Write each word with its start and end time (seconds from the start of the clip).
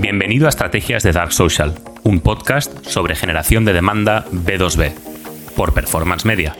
Bienvenido 0.00 0.46
a 0.46 0.48
Estrategias 0.48 1.04
de 1.04 1.12
Dark 1.12 1.30
Social, 1.30 1.74
un 2.02 2.20
podcast 2.20 2.84
sobre 2.84 3.14
generación 3.14 3.64
de 3.64 3.72
demanda 3.72 4.24
B2B, 4.24 4.90
por 5.56 5.72
Performance 5.72 6.26
Media. 6.26 6.54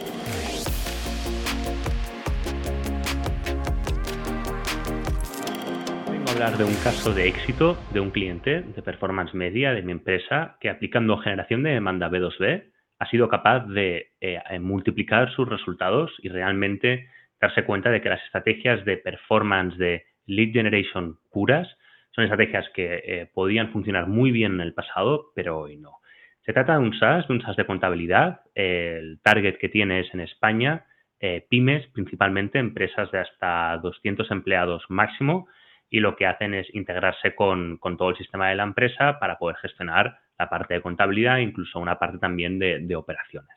Vengo 6.08 6.28
a 6.28 6.32
hablar 6.32 6.56
de 6.56 6.62
un 6.62 6.74
caso 6.84 7.12
de 7.12 7.26
éxito 7.26 7.76
de 7.92 7.98
un 7.98 8.12
cliente 8.12 8.60
de 8.60 8.82
Performance 8.82 9.34
Media 9.34 9.72
de 9.72 9.82
mi 9.82 9.90
empresa 9.90 10.56
que 10.60 10.70
aplicando 10.70 11.18
generación 11.18 11.64
de 11.64 11.70
demanda 11.70 12.08
B2B 12.08 12.70
ha 13.00 13.10
sido 13.10 13.28
capaz 13.28 13.66
de 13.66 14.12
eh, 14.20 14.38
multiplicar 14.60 15.34
sus 15.34 15.48
resultados 15.48 16.12
y 16.22 16.28
realmente 16.28 17.08
darse 17.40 17.64
cuenta 17.64 17.90
de 17.90 18.00
que 18.00 18.10
las 18.10 18.24
estrategias 18.26 18.84
de 18.84 18.96
performance 18.96 19.76
de 19.76 20.04
lead 20.26 20.52
generation 20.52 21.18
puras 21.32 21.66
son 22.14 22.24
estrategias 22.24 22.68
que 22.74 23.02
eh, 23.04 23.30
podían 23.32 23.72
funcionar 23.72 24.06
muy 24.06 24.30
bien 24.30 24.54
en 24.54 24.60
el 24.60 24.74
pasado, 24.74 25.32
pero 25.34 25.58
hoy 25.60 25.76
no. 25.76 25.98
Se 26.44 26.52
trata 26.52 26.74
de 26.74 26.80
un 26.80 26.96
SaaS, 26.96 27.26
de 27.26 27.34
un 27.34 27.42
SaaS 27.42 27.56
de 27.56 27.66
contabilidad. 27.66 28.42
el 28.54 29.20
target 29.22 29.58
que 29.58 29.68
tiene 29.68 30.00
es 30.00 30.14
en 30.14 30.20
España, 30.20 30.84
eh, 31.18 31.46
pymes, 31.48 31.86
principalmente 31.88 32.58
empresas 32.58 33.10
de 33.10 33.18
hasta 33.18 33.78
200 33.78 34.30
empleados 34.30 34.84
máximo, 34.88 35.48
y 35.90 36.00
lo 36.00 36.16
que 36.16 36.26
hacen 36.26 36.54
es 36.54 36.72
integrarse 36.74 37.34
con, 37.34 37.78
todo 37.80 38.10
el 38.10 38.16
sistema 38.16 38.48
de 38.48 38.56
la 38.56 38.64
empresa 38.64 39.18
para 39.18 39.38
poder 39.38 39.56
gestionar 39.56 40.18
la 40.38 40.48
parte 40.48 40.74
de 40.74 40.82
contabilidad, 40.82 41.38
incluso 41.38 41.78
una 41.78 41.98
parte 41.98 42.18
también 42.18 42.58
de, 42.58 42.96
operaciones. 42.96 43.54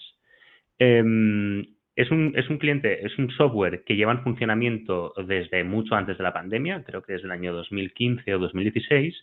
Em, 0.79 1.65
es 1.97 2.11
un, 2.11 2.31
es 2.35 2.47
un 2.47 2.59
cliente, 2.59 3.03
es 3.03 3.17
un 3.17 3.31
software 3.31 3.83
que 3.83 3.95
lleva 3.95 4.11
en 4.11 4.21
funcionamiento 4.21 5.13
desde 5.25 5.63
mucho 5.63 5.95
antes 5.95 6.15
de 6.19 6.23
la 6.23 6.31
pandemia, 6.31 6.83
creo 6.83 7.01
que 7.01 7.13
desde 7.13 7.25
el 7.25 7.31
año 7.31 7.53
2015 7.53 8.35
o 8.35 8.39
2016, 8.39 9.15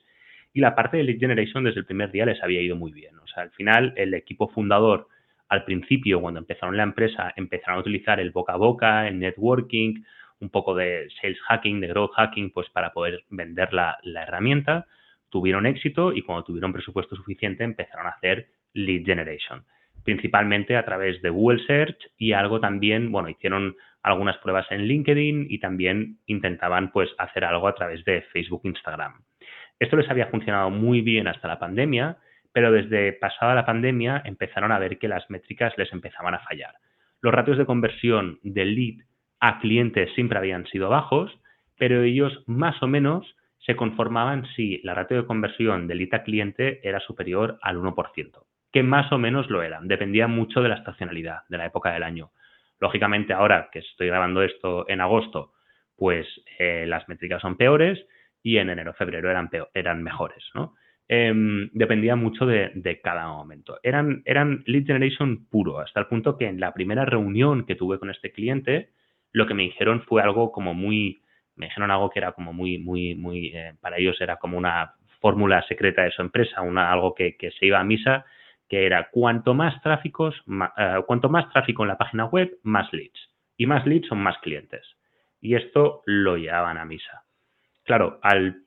y 0.52 0.60
la 0.60 0.74
parte 0.74 0.96
de 0.96 1.04
lead 1.04 1.20
generation 1.20 1.62
desde 1.62 1.78
el 1.78 1.86
primer 1.86 2.10
día 2.10 2.26
les 2.26 2.42
había 2.42 2.60
ido 2.60 2.74
muy 2.74 2.90
bien. 2.90 3.16
O 3.20 3.28
sea, 3.28 3.44
al 3.44 3.52
final 3.52 3.94
el 3.96 4.12
equipo 4.12 4.48
fundador, 4.48 5.06
al 5.48 5.64
principio, 5.64 6.20
cuando 6.20 6.40
empezaron 6.40 6.76
la 6.76 6.82
empresa, 6.82 7.32
empezaron 7.36 7.76
a 7.76 7.80
utilizar 7.80 8.18
el 8.18 8.32
boca 8.32 8.54
a 8.54 8.56
boca, 8.56 9.06
el 9.06 9.20
networking, 9.20 10.02
un 10.40 10.50
poco 10.50 10.74
de 10.74 11.06
sales 11.20 11.40
hacking, 11.42 11.80
de 11.80 11.86
growth 11.86 12.14
hacking, 12.16 12.50
pues 12.50 12.68
para 12.70 12.92
poder 12.92 13.22
vender 13.30 13.72
la, 13.72 13.98
la 14.02 14.24
herramienta. 14.24 14.86
Tuvieron 15.28 15.66
éxito 15.66 16.12
y 16.12 16.22
cuando 16.22 16.42
tuvieron 16.42 16.72
presupuesto 16.72 17.14
suficiente 17.14 17.62
empezaron 17.62 18.06
a 18.06 18.10
hacer 18.10 18.48
lead 18.72 19.04
generation 19.04 19.64
principalmente 20.04 20.76
a 20.76 20.84
través 20.84 21.20
de 21.22 21.30
Google 21.30 21.64
Search 21.66 21.98
y 22.16 22.32
algo 22.32 22.60
también, 22.60 23.10
bueno, 23.10 23.28
hicieron 23.28 23.76
algunas 24.02 24.36
pruebas 24.38 24.66
en 24.70 24.82
LinkedIn 24.82 25.46
y 25.48 25.58
también 25.58 26.18
intentaban 26.26 26.92
pues 26.92 27.10
hacer 27.18 27.44
algo 27.44 27.66
a 27.66 27.74
través 27.74 28.04
de 28.04 28.22
Facebook, 28.32 28.60
Instagram. 28.64 29.14
Esto 29.80 29.96
les 29.96 30.08
había 30.10 30.26
funcionado 30.26 30.70
muy 30.70 31.00
bien 31.00 31.26
hasta 31.26 31.48
la 31.48 31.58
pandemia, 31.58 32.18
pero 32.52 32.70
desde 32.70 33.14
pasada 33.14 33.54
la 33.54 33.66
pandemia 33.66 34.22
empezaron 34.24 34.70
a 34.70 34.78
ver 34.78 34.98
que 34.98 35.08
las 35.08 35.28
métricas 35.30 35.72
les 35.76 35.92
empezaban 35.92 36.34
a 36.34 36.40
fallar. 36.40 36.74
Los 37.20 37.34
ratios 37.34 37.58
de 37.58 37.66
conversión 37.66 38.38
del 38.42 38.74
lead 38.74 39.04
a 39.40 39.58
clientes 39.58 40.10
siempre 40.14 40.38
habían 40.38 40.66
sido 40.66 40.90
bajos, 40.90 41.36
pero 41.78 42.02
ellos 42.02 42.44
más 42.46 42.80
o 42.82 42.86
menos 42.86 43.34
se 43.58 43.74
conformaban 43.74 44.46
si 44.54 44.78
la 44.82 44.94
ratio 44.94 45.16
de 45.16 45.26
conversión 45.26 45.88
del 45.88 45.98
lead 45.98 46.14
a 46.14 46.22
cliente 46.22 46.86
era 46.86 47.00
superior 47.00 47.58
al 47.62 47.78
1% 47.78 48.43
que 48.74 48.82
más 48.82 49.12
o 49.12 49.18
menos 49.18 49.48
lo 49.50 49.62
eran. 49.62 49.86
Dependía 49.86 50.26
mucho 50.26 50.60
de 50.60 50.68
la 50.68 50.74
estacionalidad, 50.74 51.42
de 51.48 51.58
la 51.58 51.66
época 51.66 51.92
del 51.92 52.02
año. 52.02 52.32
Lógicamente, 52.80 53.32
ahora 53.32 53.68
que 53.70 53.78
estoy 53.78 54.08
grabando 54.08 54.42
esto 54.42 54.84
en 54.88 55.00
agosto, 55.00 55.52
pues 55.96 56.26
eh, 56.58 56.84
las 56.88 57.08
métricas 57.08 57.40
son 57.40 57.56
peores 57.56 58.04
y 58.42 58.56
en 58.56 58.70
enero, 58.70 58.92
febrero 58.94 59.30
eran, 59.30 59.48
eran 59.74 60.02
mejores, 60.02 60.44
¿no? 60.54 60.74
Em, 61.06 61.70
dependía 61.72 62.16
mucho 62.16 62.46
de, 62.46 63.00
cada 63.00 63.28
momento. 63.28 63.78
Eran, 63.84 64.22
eran 64.24 64.64
lead 64.66 64.86
generation 64.86 65.46
puro, 65.46 65.78
hasta 65.78 66.00
el 66.00 66.06
punto 66.06 66.36
que 66.36 66.48
en 66.48 66.58
la 66.58 66.74
primera 66.74 67.04
reunión 67.04 67.66
que 67.66 67.76
tuve 67.76 68.00
con 68.00 68.10
este 68.10 68.32
cliente, 68.32 68.88
lo 69.30 69.46
que 69.46 69.54
me 69.54 69.62
dijeron 69.62 70.02
fue 70.02 70.20
algo 70.20 70.50
como 70.50 70.74
muy, 70.74 71.22
me 71.54 71.66
dijeron 71.66 71.92
algo 71.92 72.10
que 72.10 72.18
era 72.18 72.32
como 72.32 72.52
muy, 72.52 72.78
muy, 72.78 73.14
muy, 73.14 73.52
eh, 73.54 73.74
para 73.80 73.98
ellos 73.98 74.20
era 74.20 74.38
como 74.38 74.58
una 74.58 74.94
fórmula 75.20 75.62
secreta 75.68 76.02
de 76.02 76.10
su 76.10 76.22
empresa, 76.22 76.60
una, 76.62 76.90
algo 76.90 77.14
que 77.14 77.36
se 77.56 77.66
iba 77.66 77.78
a 77.78 77.84
misa 77.84 78.26
que 78.68 78.86
era 78.86 79.10
cuanto 79.10 79.54
más 79.54 79.80
tráficos, 79.82 80.34
eh, 80.76 81.02
cuanto 81.06 81.28
más 81.28 81.50
tráfico 81.50 81.82
en 81.82 81.88
la 81.88 81.98
página 81.98 82.26
web, 82.26 82.58
más 82.62 82.92
leads. 82.92 83.18
Y 83.56 83.66
más 83.66 83.86
leads 83.86 84.08
son 84.08 84.18
más 84.18 84.38
clientes. 84.38 84.86
Y 85.40 85.54
esto 85.54 86.02
lo 86.06 86.36
llevaban 86.36 86.78
a 86.78 86.84
misa. 86.84 87.24
Claro, 87.84 88.18
al, 88.22 88.62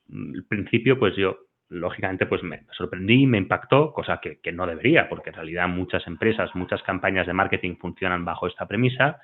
principio, 0.47 0.99
pues 0.99 1.15
yo, 1.15 1.37
lógicamente, 1.69 2.27
pues 2.27 2.43
me 2.43 2.63
sorprendí, 2.71 3.25
me 3.25 3.39
impactó, 3.39 3.91
cosa 3.91 4.19
que, 4.21 4.39
que, 4.39 4.51
no 4.51 4.67
debería, 4.67 5.09
porque 5.09 5.31
en 5.31 5.35
realidad 5.35 5.67
muchas 5.67 6.05
empresas, 6.05 6.53
muchas 6.53 6.83
campañas 6.83 7.25
de 7.25 7.33
marketing 7.33 7.77
funcionan 7.77 8.23
bajo 8.23 8.47
esta 8.47 8.67
premisa, 8.67 9.19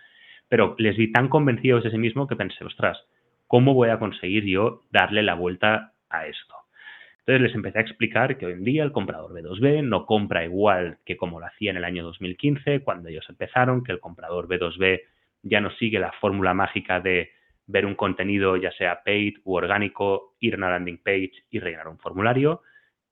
pero 0.50 0.76
les 0.80 0.98
vi 0.98 1.12
tan 1.12 1.30
convencidos 1.30 1.84
de 1.84 1.92
sí 1.92 1.98
mismo 1.98 2.28
que 2.28 2.36
pensé, 2.36 2.66
ostras, 2.66 2.98
¿cómo 3.48 3.74
voy 3.74 3.90
a 3.90 4.00
conseguir 4.00 4.46
yo 4.46 4.82
darle 4.92 5.24
la 5.24 5.36
vuelta 5.36 5.94
a 6.10 6.26
esto? 6.26 6.63
Entonces 7.26 7.42
les 7.42 7.56
empecé 7.56 7.78
a 7.78 7.82
explicar 7.82 8.38
que 8.38 8.46
hoy 8.46 8.54
en 8.54 8.66
día 8.66 8.84
el 8.84 8.92
comprador 8.92 9.32
B2B 9.32 9.82
no 9.84 10.06
compra 10.06 10.44
igual 10.44 10.98
que 11.06 11.16
como 11.16 11.40
lo 11.40 11.46
hacía 11.46 11.72
en 11.72 11.78
el 11.78 11.86
año 11.86 12.04
2015, 12.04 12.82
cuando 12.82 13.08
ellos 13.08 13.26
empezaron, 13.30 13.82
que 13.82 13.94
el 13.94 14.02
comprador 14.02 14.50
B2B 14.50 15.02
ya 15.44 15.62
no 15.62 15.72
sigue 15.72 16.00
la 16.00 16.12
fórmula 16.20 16.54
mágica 16.54 17.00
de 17.00 17.32
ver 17.66 17.86
un 17.86 17.96
contenido 17.96 18.58
ya 18.58 18.72
sea 18.74 19.04
paid 19.06 19.38
u 19.46 19.56
orgánico, 19.56 20.36
ir 20.42 20.56
a 20.56 20.58
una 20.58 20.72
landing 20.72 20.98
page 20.98 21.32
y 21.50 21.60
rellenar 21.60 21.88
un 21.88 21.98
formulario, 21.98 22.62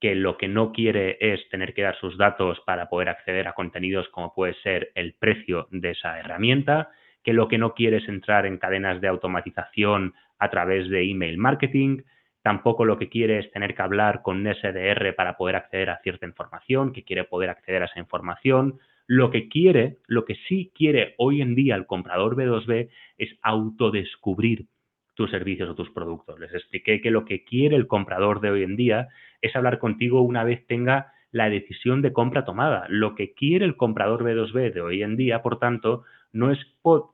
que 0.01 0.13
lo 0.13 0.37
que 0.37 0.49
no 0.49 0.73
quiere 0.73 1.17
es 1.21 1.47
tener 1.47 1.73
que 1.73 1.83
dar 1.83 1.95
sus 1.95 2.17
datos 2.17 2.59
para 2.65 2.89
poder 2.89 3.07
acceder 3.07 3.47
a 3.47 3.53
contenidos 3.53 4.09
como 4.09 4.33
puede 4.33 4.55
ser 4.55 4.91
el 4.95 5.13
precio 5.13 5.69
de 5.71 5.91
esa 5.91 6.19
herramienta, 6.19 6.89
que 7.23 7.31
lo 7.31 7.47
que 7.47 7.57
no 7.57 7.75
quiere 7.75 7.97
es 7.97 8.09
entrar 8.09 8.45
en 8.45 8.57
cadenas 8.57 8.99
de 8.99 9.07
automatización 9.07 10.15
a 10.37 10.49
través 10.49 10.89
de 10.89 11.09
email 11.09 11.37
marketing, 11.37 12.01
Tampoco 12.41 12.85
lo 12.85 12.97
que 12.97 13.09
quiere 13.09 13.39
es 13.39 13.51
tener 13.51 13.75
que 13.75 13.81
hablar 13.81 14.21
con 14.23 14.37
un 14.37 14.53
SDR 14.53 15.13
para 15.15 15.37
poder 15.37 15.55
acceder 15.55 15.89
a 15.91 15.99
cierta 16.01 16.25
información, 16.25 16.91
que 16.91 17.03
quiere 17.03 17.23
poder 17.23 17.49
acceder 17.49 17.83
a 17.83 17.85
esa 17.85 17.99
información. 17.99 18.79
Lo 19.05 19.29
que 19.29 19.47
quiere, 19.47 19.97
lo 20.07 20.25
que 20.25 20.35
sí 20.47 20.71
quiere 20.73 21.13
hoy 21.17 21.41
en 21.41 21.53
día 21.53 21.75
el 21.75 21.85
comprador 21.85 22.35
B2B 22.35 22.89
es 23.17 23.29
autodescubrir 23.43 24.65
tus 25.13 25.29
servicios 25.29 25.69
o 25.69 25.75
tus 25.75 25.91
productos. 25.91 26.39
Les 26.39 26.53
expliqué 26.53 27.01
que 27.01 27.11
lo 27.11 27.25
que 27.25 27.43
quiere 27.43 27.75
el 27.75 27.87
comprador 27.87 28.41
de 28.41 28.49
hoy 28.49 28.63
en 28.63 28.75
día 28.75 29.09
es 29.41 29.55
hablar 29.55 29.77
contigo 29.77 30.21
una 30.21 30.43
vez 30.43 30.65
tenga 30.65 31.13
la 31.31 31.49
decisión 31.49 32.01
de 32.01 32.13
compra 32.13 32.43
tomada. 32.43 32.85
Lo 32.89 33.15
que 33.15 33.33
quiere 33.33 33.65
el 33.65 33.77
comprador 33.77 34.23
B2B 34.23 34.73
de 34.73 34.81
hoy 34.81 35.03
en 35.03 35.15
día, 35.15 35.41
por 35.41 35.59
tanto, 35.59 36.03
no 36.33 36.51
es 36.51 36.59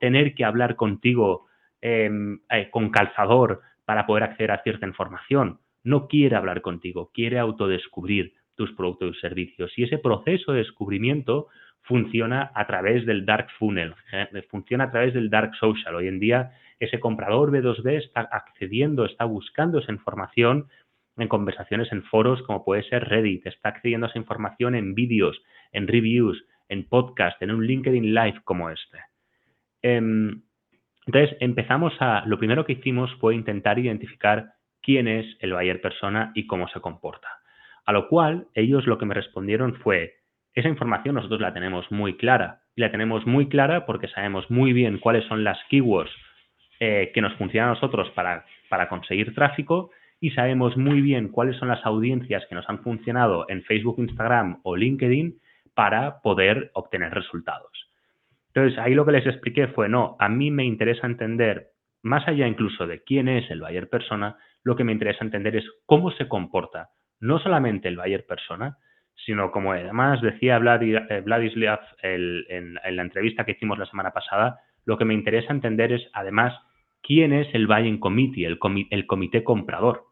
tener 0.00 0.34
que 0.34 0.44
hablar 0.44 0.76
contigo 0.76 1.46
em, 1.80 2.40
eh, 2.50 2.68
con 2.70 2.90
calzador 2.90 3.60
para 3.88 4.04
poder 4.04 4.22
acceder 4.22 4.50
a 4.50 4.62
cierta 4.62 4.86
información. 4.86 5.60
No 5.82 6.08
quiere 6.08 6.36
hablar 6.36 6.60
contigo, 6.60 7.10
quiere 7.14 7.38
autodescubrir 7.38 8.34
tus 8.54 8.70
productos 8.72 9.16
y 9.16 9.20
servicios. 9.20 9.72
Y 9.78 9.84
ese 9.84 9.96
proceso 9.96 10.52
de 10.52 10.58
descubrimiento 10.58 11.46
funciona 11.80 12.52
a 12.54 12.66
través 12.66 13.06
del 13.06 13.24
dark 13.24 13.48
funnel, 13.58 13.94
¿eh? 14.12 14.28
funciona 14.50 14.84
a 14.84 14.90
través 14.90 15.14
del 15.14 15.30
dark 15.30 15.54
social. 15.54 15.94
Hoy 15.94 16.06
en 16.06 16.20
día 16.20 16.50
ese 16.78 17.00
comprador 17.00 17.50
B2B 17.50 17.96
está 17.96 18.28
accediendo, 18.30 19.06
está 19.06 19.24
buscando 19.24 19.78
esa 19.78 19.90
información 19.90 20.68
en 21.16 21.28
conversaciones 21.28 21.90
en 21.90 22.02
foros 22.02 22.42
como 22.42 22.66
puede 22.66 22.82
ser 22.90 23.08
Reddit, 23.08 23.46
está 23.46 23.70
accediendo 23.70 24.06
a 24.06 24.10
esa 24.10 24.18
información 24.18 24.74
en 24.74 24.94
vídeos, 24.94 25.40
en 25.72 25.88
reviews, 25.88 26.44
en 26.68 26.86
podcast, 26.86 27.40
en 27.40 27.52
un 27.52 27.66
LinkedIn 27.66 28.14
Live 28.14 28.42
como 28.44 28.68
este. 28.68 28.98
Em, 29.80 30.42
entonces, 31.08 31.38
empezamos 31.40 31.94
a, 32.00 32.22
lo 32.26 32.38
primero 32.38 32.66
que 32.66 32.74
hicimos 32.74 33.10
fue 33.14 33.34
intentar 33.34 33.78
identificar 33.78 34.50
quién 34.82 35.08
es 35.08 35.24
el 35.40 35.54
buyer 35.54 35.80
persona 35.80 36.32
y 36.34 36.46
cómo 36.46 36.68
se 36.68 36.82
comporta. 36.82 37.28
A 37.86 37.92
lo 37.92 38.08
cual, 38.08 38.48
ellos 38.52 38.86
lo 38.86 38.98
que 38.98 39.06
me 39.06 39.14
respondieron 39.14 39.76
fue, 39.76 40.16
esa 40.52 40.68
información 40.68 41.14
nosotros 41.14 41.40
la 41.40 41.54
tenemos 41.54 41.90
muy 41.90 42.18
clara. 42.18 42.60
Y 42.76 42.82
la 42.82 42.90
tenemos 42.90 43.26
muy 43.26 43.48
clara 43.48 43.86
porque 43.86 44.08
sabemos 44.08 44.50
muy 44.50 44.74
bien 44.74 44.98
cuáles 44.98 45.24
son 45.24 45.44
las 45.44 45.58
keywords 45.70 46.12
eh, 46.78 47.10
que 47.14 47.22
nos 47.22 47.32
funcionan 47.38 47.70
a 47.70 47.72
nosotros 47.72 48.10
para, 48.10 48.44
para 48.68 48.90
conseguir 48.90 49.34
tráfico 49.34 49.90
y 50.20 50.32
sabemos 50.32 50.76
muy 50.76 51.00
bien 51.00 51.28
cuáles 51.28 51.56
son 51.56 51.68
las 51.68 51.86
audiencias 51.86 52.44
que 52.50 52.54
nos 52.54 52.68
han 52.68 52.80
funcionado 52.80 53.46
en 53.48 53.62
Facebook, 53.62 53.98
Instagram 53.98 54.60
o 54.62 54.76
LinkedIn 54.76 55.38
para 55.72 56.20
poder 56.20 56.70
obtener 56.74 57.14
resultados. 57.14 57.87
Entonces, 58.58 58.80
ahí 58.80 58.94
lo 58.94 59.06
que 59.06 59.12
les 59.12 59.24
expliqué 59.24 59.68
fue, 59.68 59.88
no, 59.88 60.16
a 60.18 60.28
mí 60.28 60.50
me 60.50 60.64
interesa 60.64 61.06
entender, 61.06 61.68
más 62.02 62.26
allá 62.26 62.48
incluso 62.48 62.88
de 62.88 63.04
quién 63.04 63.28
es 63.28 63.48
el 63.52 63.60
buyer 63.60 63.88
persona, 63.88 64.36
lo 64.64 64.74
que 64.74 64.82
me 64.82 64.90
interesa 64.90 65.24
entender 65.24 65.54
es 65.54 65.64
cómo 65.86 66.10
se 66.10 66.26
comporta, 66.26 66.88
no 67.20 67.38
solamente 67.38 67.86
el 67.86 67.96
buyer 67.96 68.26
persona, 68.26 68.76
sino 69.14 69.52
como 69.52 69.70
además 69.70 70.20
decía 70.22 70.56
eh, 70.56 71.20
Vladislav 71.24 71.78
en, 72.02 72.74
la 72.74 73.02
entrevista 73.02 73.44
que 73.44 73.52
hicimos 73.52 73.78
la 73.78 73.86
semana 73.86 74.10
pasada, 74.10 74.58
lo 74.84 74.98
que 74.98 75.04
me 75.04 75.14
interesa 75.14 75.52
entender 75.52 75.92
es 75.92 76.08
además 76.12 76.58
quién 77.00 77.32
es 77.32 77.46
el 77.54 77.68
buying 77.68 78.00
committee, 78.00 78.44
el, 78.44 79.06
comité 79.06 79.44
comprador. 79.44 80.02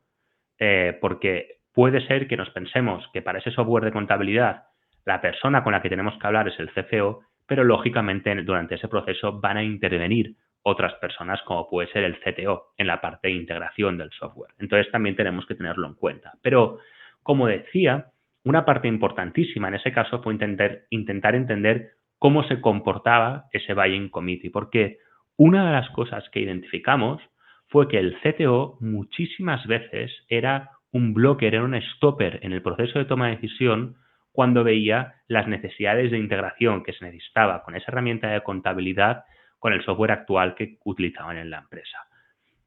Eh, 0.60 0.96
porque 1.00 1.58
puede 1.74 2.00
ser 2.06 2.28
que 2.28 2.36
nos 2.36 2.50
pensemos 2.50 3.04
que 3.12 3.22
para 3.22 3.40
ese 3.40 3.50
software 3.50 3.84
de 3.84 3.92
contabilidad 3.92 4.66
la 5.04 5.20
persona 5.20 5.64
con 5.64 5.72
la 5.72 5.82
que 5.82 5.88
tenemos 5.88 6.16
que 6.18 6.26
hablar 6.26 6.46
es 6.46 6.58
el 6.60 6.70
CFO, 6.70 7.22
pero 7.46 7.64
lógicamente 7.64 8.34
durante 8.42 8.74
ese 8.74 8.88
proceso 8.88 9.40
van 9.40 9.56
a 9.56 9.62
intervenir 9.62 10.34
otras 10.62 10.94
personas 10.94 11.40
como 11.42 11.68
puede 11.68 11.88
ser 11.92 12.02
el 12.02 12.18
CTO 12.18 12.72
en 12.76 12.88
la 12.88 13.00
parte 13.00 13.28
de 13.28 13.34
integración 13.34 13.98
del 13.98 14.10
software. 14.10 14.52
Entonces 14.58 14.90
también 14.90 15.14
tenemos 15.14 15.46
que 15.46 15.54
tenerlo 15.54 15.86
en 15.86 15.94
cuenta. 15.94 16.32
Pero 16.42 16.80
como 17.22 17.46
decía, 17.46 18.06
una 18.44 18.64
parte 18.64 18.88
importantísima 18.88 19.68
en 19.68 19.74
ese 19.74 19.92
caso 19.92 20.22
fue 20.22 20.34
intentar, 20.34 21.34
entender 21.34 21.90
cómo 22.18 22.42
se 22.44 22.60
comportaba 22.60 23.44
ese 23.52 23.74
buying 23.74 24.08
committee, 24.08 24.50
porque 24.50 24.98
una 25.36 25.66
de 25.66 25.72
las 25.72 25.90
cosas 25.90 26.28
que 26.30 26.40
identificamos 26.40 27.22
fue 27.68 27.88
que 27.88 27.98
el 27.98 28.16
CTO 28.20 28.76
muchísimas 28.80 29.64
veces 29.66 30.12
era 30.28 30.70
un 30.92 31.14
blocker, 31.14 31.54
era 31.54 31.64
un 31.64 31.80
stopper 31.80 32.40
en 32.42 32.52
el 32.52 32.62
proceso 32.62 32.98
de 32.98 33.04
toma 33.04 33.26
de 33.26 33.36
decisión 33.36 33.96
cuando 34.36 34.62
veía 34.62 35.14
las 35.28 35.48
necesidades 35.48 36.10
de 36.10 36.18
integración 36.18 36.84
que 36.84 36.92
se 36.92 37.06
necesitaba 37.06 37.62
con 37.62 37.74
esa 37.74 37.90
herramienta 37.90 38.28
de 38.28 38.42
contabilidad 38.42 39.24
con 39.58 39.72
el 39.72 39.82
software 39.82 40.12
actual 40.12 40.54
que 40.54 40.76
utilizaban 40.84 41.38
en 41.38 41.48
la 41.48 41.60
empresa. 41.60 42.06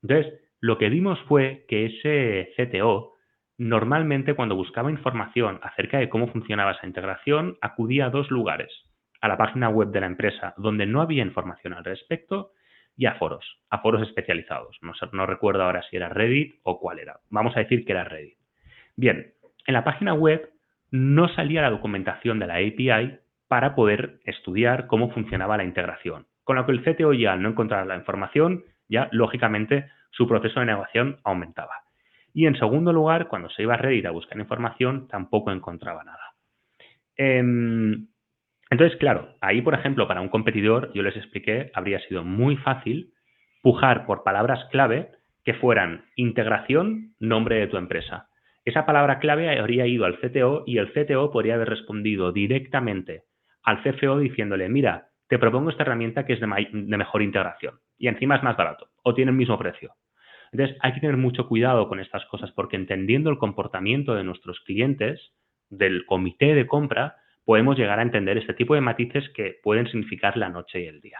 Entonces, 0.02 0.34
lo 0.60 0.80
que 0.80 0.90
vimos 0.90 1.20
fue 1.28 1.66
que 1.68 1.86
ese 1.86 2.54
CTO 2.58 3.14
normalmente 3.60 4.34
cuando 4.34 4.56
buscaba 4.56 4.90
información 4.90 5.60
acerca 5.62 6.00
de 6.00 6.10
cómo 6.10 6.28
funcionaba 6.30 6.72
esa 6.72 6.88
integración 6.88 7.60
acudía 7.62 8.08
a 8.08 8.10
dos 8.10 8.32
lugares, 8.32 8.72
a 9.22 9.28
la 9.28 9.38
página 9.38 9.70
web 9.70 9.90
de 9.90 10.00
la 10.00 10.08
empresa 10.08 10.56
donde 10.58 10.88
no 10.88 11.02
había 11.02 11.24
información 11.24 11.74
al 11.74 11.86
respecto 11.86 12.54
y 12.98 13.06
a 13.06 13.14
foros, 13.14 13.46
a 13.70 13.80
foros 13.80 14.02
especializados. 14.02 14.76
No, 14.82 14.94
no 15.12 15.26
recuerdo 15.28 15.62
ahora 15.62 15.84
si 15.84 15.98
era 15.98 16.10
Reddit 16.10 16.56
o 16.64 16.80
cuál 16.80 16.98
era. 16.98 17.20
Vamos 17.30 17.56
a 17.56 17.60
decir 17.60 17.86
que 17.86 17.92
era 17.92 18.06
Reddit. 18.06 18.38
Bien, 18.96 19.34
en 19.68 19.74
la 19.74 19.84
página 19.84 20.16
web 20.16 20.50
no 20.92 21.30
salía 21.30 21.62
la 21.62 21.70
documentación 21.70 22.40
de 22.40 22.48
la 22.48 22.56
API 22.56 23.20
para 23.48 23.76
poder 23.76 24.20
estudiar 24.26 24.88
cómo 24.88 25.12
funcionaba 25.12 25.58
la 25.58 25.64
integración. 25.64 26.28
Con 26.44 26.56
lo 26.56 26.66
que 26.66 26.72
el 26.72 26.84
CTO 26.84 27.14
ya 27.14 27.34
al 27.34 27.42
no 27.42 27.50
encontrar 27.50 27.86
la 27.88 27.96
información, 27.96 28.64
ya 28.88 29.10
lógicamente 29.12 29.90
su 30.12 30.28
proceso 30.28 30.60
de 30.60 30.68
negociación 30.68 31.20
aumentaba. 31.24 31.74
Y 32.34 32.46
en 32.46 32.58
segundo 32.58 32.94
lugar, 32.94 33.28
cuando 33.28 33.50
se 33.50 33.64
iba 33.64 33.74
a 33.74 33.78
Reddit 33.78 34.06
a 34.06 34.12
buscar 34.12 34.38
información, 34.38 35.08
tampoco 35.08 35.52
encontraba 35.52 36.04
nada. 36.04 36.34
Em, 37.16 38.08
entonces, 38.70 38.98
claro, 39.00 39.36
ahí, 39.42 39.62
por 39.62 39.74
ejemplo, 39.74 40.08
para 40.08 40.22
un 40.22 40.30
competidor, 40.30 40.92
yo 40.94 41.04
les 41.04 41.16
expliqué, 41.16 41.72
habría 41.74 42.00
sido 42.08 42.24
muy 42.24 42.56
fácil 42.58 43.14
pujar 43.62 44.06
por 44.06 44.24
palabras 44.24 44.66
clave 44.72 45.12
que 45.44 45.54
fueran 45.56 46.06
integración, 46.16 47.16
nombre 47.20 47.58
de 47.58 47.68
tu 47.68 47.78
empresa. 47.78 48.29
Esa 48.70 48.86
palabra 48.86 49.18
clave 49.18 49.58
habría 49.58 49.88
ido 49.88 50.06
al 50.06 50.20
CTO 50.20 50.64
y 50.68 50.78
el 50.78 50.94
CTO 50.94 51.32
podría 51.32 51.56
haber 51.56 51.70
respondido 51.70 52.32
directamente 52.32 53.24
al 53.64 53.82
CFO 53.82 54.20
diciéndole, 54.20 54.70
mira, 54.70 55.08
te 55.28 55.40
propongo 55.40 55.72
esta 55.72 55.82
herramienta 55.82 56.28
que 56.28 56.34
es 56.34 56.40
de, 56.40 56.46
mejor 56.46 57.24
integración 57.24 57.80
y 57.98 58.10
encima 58.10 58.36
es 58.36 58.44
más 58.44 58.56
barato 58.56 58.90
o 59.04 59.16
tiene 59.16 59.32
el 59.32 59.38
mismo 59.38 59.58
precio. 59.58 59.96
Entonces, 60.52 60.78
hay 60.82 60.94
que 60.94 61.00
tener 61.00 61.18
mucho 61.18 61.48
cuidado 61.48 61.88
con 61.88 62.00
estas 62.00 62.24
cosas 62.26 62.52
porque 62.52 62.76
entendiendo 62.76 63.32
el 63.32 63.40
comportamiento 63.40 64.14
de 64.14 64.24
nuestros 64.24 64.60
clientes, 64.60 65.34
del 65.72 66.06
comité 66.06 66.54
de 66.54 66.68
compra, 66.68 67.16
podemos 67.46 67.76
llegar 67.76 67.98
a 67.98 68.04
entender 68.04 68.38
este 68.38 68.54
tipo 68.54 68.76
de 68.76 68.82
matices 68.82 69.28
que 69.30 69.56
pueden 69.64 69.88
significar 69.88 70.38
la 70.38 70.50
noche 70.50 70.82
y 70.82 70.86
el 70.86 71.02
día. 71.02 71.18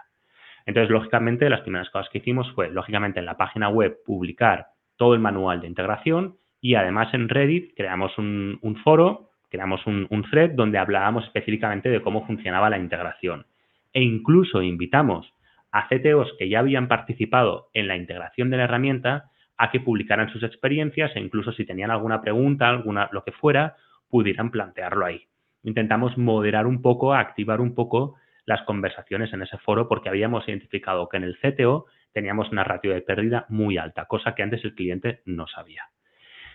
Entonces, 0.68 0.92
lógicamente, 0.92 1.50
las 1.50 1.62
primeras 1.62 1.90
cosas 1.90 2.10
que 2.12 2.20
hicimos 2.20 2.52
fue, 2.54 2.70
lógicamente, 2.70 3.18
en 3.18 3.26
la 3.26 3.38
página 3.38 3.70
web 3.70 3.98
publicar 4.06 4.68
todo 4.98 5.16
el 5.16 5.20
manual 5.20 5.62
de 5.62 5.68
integración 5.68 6.39
y 6.62 6.76
además 6.76 7.14
en 7.14 7.30
Reddit 7.30 7.74
creamos 7.76 8.18
un, 8.18 8.80
foro, 8.84 9.32
creamos 9.50 9.86
un, 9.88 10.08
un 10.10 10.24
thread 10.24 10.52
donde 10.52 10.78
hablábamos 10.78 11.26
específicamente 11.26 11.90
de 11.90 12.02
cómo 12.02 12.26
funcionaba 12.26 12.70
la 12.70 12.78
integración 12.78 13.46
e 13.94 14.02
incluso 14.02 14.62
invitamos 14.62 15.34
a 15.72 15.88
CTOs 15.88 16.36
que 16.38 16.50
ya 16.50 16.60
habían 16.60 16.88
participado 16.88 17.70
en 17.74 17.88
la 17.88 17.96
integración 17.96 18.50
de 18.50 18.58
la 18.58 18.64
herramienta 18.64 19.32
a 19.58 19.72
que 19.72 19.80
publicaran 19.80 20.30
sus 20.32 20.44
experiencias 20.44 21.16
e 21.16 21.20
incluso 21.20 21.52
si 21.52 21.66
tenían 21.66 21.92
alguna 21.92 22.22
pregunta, 22.22 22.70
alguna 22.70 23.10
lo 23.12 23.24
que 23.24 23.32
fuera, 23.32 23.76
pudieran 24.10 24.52
plantearlo 24.52 25.06
ahí. 25.06 25.28
Intentamos 25.64 26.18
moderar 26.18 26.66
un 26.66 26.82
poco, 26.82 27.14
activar 27.14 27.62
un 27.62 27.76
poco 27.76 28.16
las 28.46 28.64
conversaciones 28.64 29.32
en 29.34 29.42
ese 29.42 29.58
foro 29.58 29.88
porque 29.88 30.10
habíamos 30.10 30.48
identificado 30.48 31.10
que 31.10 31.18
en 31.18 31.24
el 31.24 31.38
CTO 31.38 31.86
teníamos 32.14 32.52
una 32.52 32.64
ratio 32.64 32.94
de 32.94 33.02
pérdida 33.02 33.46
muy 33.50 33.78
alta, 33.78 34.06
cosa 34.06 34.34
que 34.34 34.44
antes 34.44 34.64
el 34.64 34.74
cliente 34.74 35.22
no 35.26 35.46
sabía. 35.48 35.84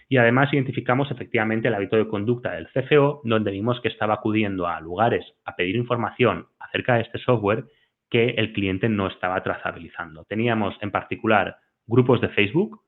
Y 0.09 0.19
además 0.19 0.53
identificamos 0.53 1.11
efectivamente 1.11 1.69
el 1.69 1.75
hábito 1.75 1.97
de 1.97 2.09
conducta 2.09 2.53
del 2.53 2.69
CFO, 2.69 3.23
donde 3.25 3.51
vimos 3.51 3.81
que 3.81 3.89
estaba 3.89 4.15
acudiendo 4.15 4.67
a 4.67 4.81
lugares 4.81 5.25
a 5.45 5.57
pedir 5.57 5.77
información 5.77 6.47
acerca 6.59 6.97
de 6.97 7.03
este 7.03 7.19
software 7.19 7.65
que 8.11 8.31
el 8.31 8.53
cliente 8.53 8.89
no 8.89 9.09
estaba 9.09 9.43
trazabilizando. 9.43 10.25
Teníamos 10.25 10.77
en 10.81 10.91
particular 10.91 11.57
grupos 11.87 12.21
de 12.21 12.29
Facebook, 12.29 12.83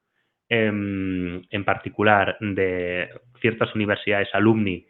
em, 0.49 1.43
en, 1.51 1.65
particular 1.65 2.37
de 2.41 3.09
ciertas 3.41 3.75
universidades 3.75 4.29
alumni 4.33 4.87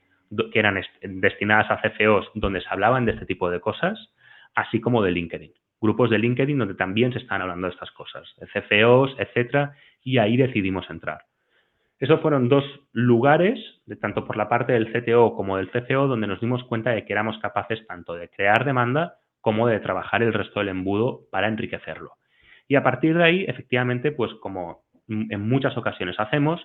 que 0.52 0.58
eran 0.58 0.78
destinadas 1.02 1.70
a 1.70 1.80
CFOs 1.80 2.30
donde 2.34 2.60
se 2.60 2.68
hablaban 2.68 3.06
de 3.06 3.12
este 3.12 3.26
tipo 3.26 3.48
de 3.48 3.60
cosas, 3.60 4.12
así 4.54 4.80
como 4.80 5.02
de 5.02 5.12
LinkedIn. 5.12 5.52
Grupos 5.80 6.10
de 6.10 6.18
LinkedIn 6.18 6.58
donde 6.58 6.74
también 6.74 7.12
se 7.12 7.18
están 7.18 7.42
hablando 7.42 7.68
de 7.68 7.72
estas 7.72 7.90
cosas, 7.92 8.28
de 8.38 8.46
CFOs, 8.46 9.16
etcétera, 9.18 9.74
y 10.02 10.18
ahí 10.18 10.36
decidimos 10.36 10.88
entrar. 10.90 11.20
Esos 11.98 12.20
fueron 12.20 12.48
dos 12.48 12.64
lugares, 12.92 13.58
tanto 14.00 14.26
por 14.26 14.36
la 14.36 14.48
parte 14.48 14.74
del 14.74 14.92
CTO 14.92 15.34
como 15.34 15.56
del 15.56 15.70
CFO, 15.70 16.06
donde 16.06 16.26
nos 16.26 16.40
dimos 16.40 16.62
cuenta 16.64 16.90
de 16.90 17.04
que 17.06 17.12
éramos 17.12 17.38
capaces 17.38 17.86
tanto 17.86 18.14
de 18.14 18.28
crear 18.28 18.66
demanda 18.66 19.14
como 19.40 19.66
de 19.66 19.80
trabajar 19.80 20.22
el 20.22 20.34
resto 20.34 20.60
del 20.60 20.68
embudo 20.68 21.22
para 21.30 21.48
enriquecerlo. 21.48 22.12
Y 22.68 22.74
a 22.74 22.82
partir 22.82 23.16
de 23.16 23.24
ahí, 23.24 23.44
efectivamente, 23.48 24.12
pues 24.12 24.32
como 24.40 24.82
en 25.08 25.48
muchas 25.48 25.76
ocasiones 25.78 26.16
hacemos, 26.18 26.60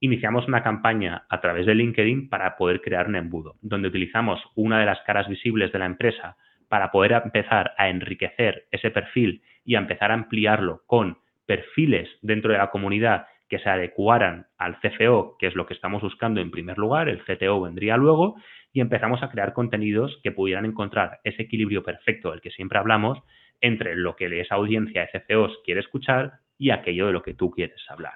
iniciamos 0.00 0.46
una 0.48 0.62
campaña 0.62 1.24
a 1.30 1.40
través 1.40 1.64
de 1.64 1.74
LinkedIn 1.74 2.28
para 2.28 2.56
poder 2.56 2.82
crear 2.82 3.08
un 3.08 3.16
embudo, 3.16 3.54
donde 3.62 3.88
utilizamos 3.88 4.40
una 4.54 4.80
de 4.80 4.86
las 4.86 5.00
caras 5.02 5.28
visibles 5.28 5.72
de 5.72 5.78
la 5.78 5.86
empresa 5.86 6.36
para 6.68 6.90
poder 6.90 7.12
empezar 7.12 7.72
a 7.78 7.88
enriquecer 7.88 8.66
ese 8.70 8.90
perfil 8.90 9.42
y 9.64 9.76
a 9.76 9.78
empezar 9.78 10.10
a 10.10 10.14
ampliarlo 10.14 10.82
con 10.86 11.18
perfiles 11.46 12.08
dentro 12.20 12.52
de 12.52 12.58
la 12.58 12.70
comunidad 12.70 13.26
que 13.54 13.62
se 13.62 13.70
adecuaran 13.70 14.48
al 14.58 14.80
CFO, 14.80 15.36
que 15.38 15.46
es 15.46 15.54
lo 15.54 15.64
que 15.64 15.74
estamos 15.74 16.02
buscando 16.02 16.40
en 16.40 16.50
primer 16.50 16.76
lugar, 16.76 17.08
el 17.08 17.22
CTO 17.22 17.60
vendría 17.60 17.96
luego, 17.96 18.34
y 18.72 18.80
empezamos 18.80 19.22
a 19.22 19.30
crear 19.30 19.52
contenidos 19.52 20.18
que 20.24 20.32
pudieran 20.32 20.64
encontrar 20.64 21.20
ese 21.22 21.42
equilibrio 21.42 21.84
perfecto 21.84 22.32
del 22.32 22.40
que 22.40 22.50
siempre 22.50 22.80
hablamos 22.80 23.20
entre 23.60 23.94
lo 23.94 24.16
que 24.16 24.40
esa 24.40 24.56
audiencia 24.56 25.02
de 25.02 25.20
CFOs 25.20 25.60
quiere 25.64 25.82
escuchar 25.82 26.32
y 26.58 26.70
aquello 26.70 27.06
de 27.06 27.12
lo 27.12 27.22
que 27.22 27.34
tú 27.34 27.52
quieres 27.52 27.80
hablar. 27.88 28.14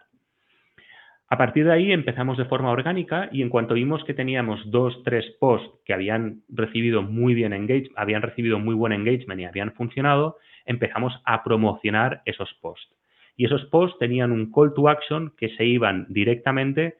A 1.28 1.38
partir 1.38 1.66
de 1.66 1.72
ahí 1.72 1.92
empezamos 1.92 2.36
de 2.36 2.46
forma 2.46 2.72
orgánica 2.72 3.28
y 3.30 3.42
en 3.42 3.48
cuanto 3.48 3.74
vimos 3.74 4.02
que 4.02 4.14
teníamos 4.14 4.68
dos, 4.72 5.04
tres 5.04 5.24
posts 5.38 5.70
que 5.84 5.94
habían 5.94 6.42
recibido 6.48 7.02
muy 7.02 7.34
bien 7.34 7.52
engagement, 7.52 7.96
habían 7.96 8.22
recibido 8.22 8.58
muy 8.58 8.74
buen 8.74 8.92
engagement 8.92 9.40
y 9.40 9.44
habían 9.44 9.70
funcionado, 9.74 10.38
empezamos 10.66 11.12
a 11.24 11.44
promocionar 11.44 12.22
esos 12.24 12.52
posts 12.54 12.97
y 13.38 13.46
esos 13.46 13.64
posts 13.66 13.98
tenían 13.98 14.32
un 14.32 14.52
call 14.52 14.74
to 14.74 14.88
action 14.88 15.32
que 15.38 15.48
se 15.50 15.64
iban 15.64 16.06
directamente, 16.10 16.96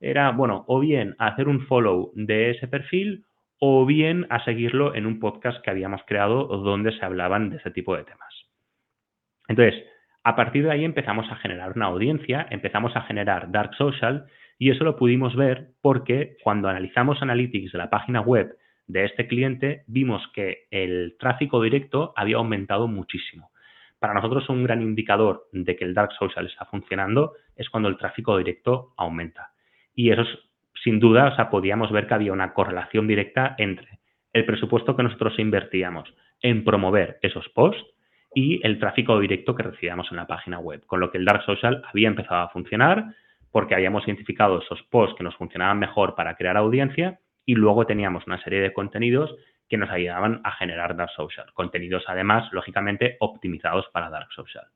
era, 0.00 0.30
bueno, 0.30 0.64
o 0.68 0.78
bien 0.78 1.16
a 1.18 1.28
hacer 1.28 1.48
un 1.48 1.66
follow 1.66 2.12
de 2.14 2.50
ese 2.50 2.68
perfil 2.68 3.24
o 3.58 3.86
bien 3.86 4.26
a 4.28 4.44
seguirlo 4.44 4.94
en 4.94 5.06
un 5.06 5.18
podcast 5.18 5.64
que 5.64 5.70
habíamos 5.70 6.02
creado 6.06 6.46
donde 6.46 6.92
se 6.92 7.04
hablaban 7.04 7.48
de 7.48 7.56
ese 7.56 7.70
tipo 7.70 7.96
de 7.96 8.04
temas. 8.04 8.34
Entonces, 9.48 9.82
a 10.24 10.36
partir 10.36 10.64
de 10.64 10.72
ahí 10.72 10.84
empezamos 10.84 11.26
a 11.32 11.36
generar 11.36 11.72
una 11.74 11.86
audiencia, 11.86 12.46
empezamos 12.50 12.94
a 12.94 13.02
generar 13.02 13.50
dark 13.50 13.74
social 13.74 14.26
y 14.58 14.70
eso 14.70 14.84
lo 14.84 14.96
pudimos 14.96 15.34
ver 15.36 15.70
porque 15.80 16.36
cuando 16.44 16.68
analizamos 16.68 17.22
analytics 17.22 17.72
de 17.72 17.78
la 17.78 17.88
página 17.88 18.20
web 18.20 18.58
de 18.86 19.06
este 19.06 19.26
cliente, 19.26 19.84
vimos 19.86 20.22
que 20.34 20.66
el 20.70 21.16
tráfico 21.18 21.62
directo 21.62 22.12
había 22.14 22.36
aumentado 22.36 22.88
muchísimo. 22.88 23.50
Para 23.98 24.14
nosotros 24.14 24.48
un 24.48 24.62
gran 24.62 24.82
indicador 24.82 25.48
de 25.52 25.76
que 25.76 25.84
el 25.84 25.94
dark 25.94 26.12
social 26.12 26.46
está 26.46 26.64
funcionando 26.66 27.32
es 27.56 27.68
cuando 27.68 27.88
el 27.88 27.96
tráfico 27.96 28.36
directo 28.36 28.92
aumenta. 28.96 29.52
Y 29.94 30.10
eso 30.10 30.22
es, 30.22 30.28
sin 30.84 31.00
duda, 31.00 31.28
o 31.32 31.36
sea, 31.36 31.50
podíamos 31.50 31.90
ver 31.90 32.06
que 32.06 32.14
había 32.14 32.32
una 32.32 32.54
correlación 32.54 33.08
directa 33.08 33.56
entre 33.58 33.98
el 34.32 34.44
presupuesto 34.44 34.94
que 34.94 35.02
nosotros 35.02 35.38
invertíamos 35.38 36.14
en 36.40 36.64
promover 36.64 37.18
esos 37.22 37.48
posts 37.48 37.84
y 38.34 38.64
el 38.64 38.78
tráfico 38.78 39.18
directo 39.18 39.54
que 39.54 39.64
recibíamos 39.64 40.08
en 40.10 40.18
la 40.18 40.26
página 40.26 40.60
web. 40.60 40.84
Con 40.86 41.00
lo 41.00 41.10
que 41.10 41.18
el 41.18 41.24
dark 41.24 41.42
social 41.44 41.82
había 41.90 42.08
empezado 42.08 42.42
a 42.42 42.50
funcionar 42.50 43.06
porque 43.50 43.74
habíamos 43.74 44.06
identificado 44.06 44.60
esos 44.60 44.82
posts 44.84 45.16
que 45.16 45.24
nos 45.24 45.34
funcionaban 45.36 45.78
mejor 45.78 46.14
para 46.14 46.36
crear 46.36 46.56
audiencia 46.56 47.18
y 47.44 47.54
luego 47.54 47.86
teníamos 47.86 48.26
una 48.26 48.42
serie 48.42 48.60
de 48.60 48.72
contenidos 48.72 49.34
que 49.68 49.76
nos 49.76 49.90
ayudaban 49.90 50.40
a 50.44 50.52
generar 50.52 50.96
Dark 50.96 51.10
Social. 51.10 51.46
Contenidos, 51.54 52.04
además, 52.06 52.48
lógicamente, 52.52 53.16
optimizados 53.20 53.86
para 53.92 54.10
Dark 54.10 54.32
Social. 54.32 54.66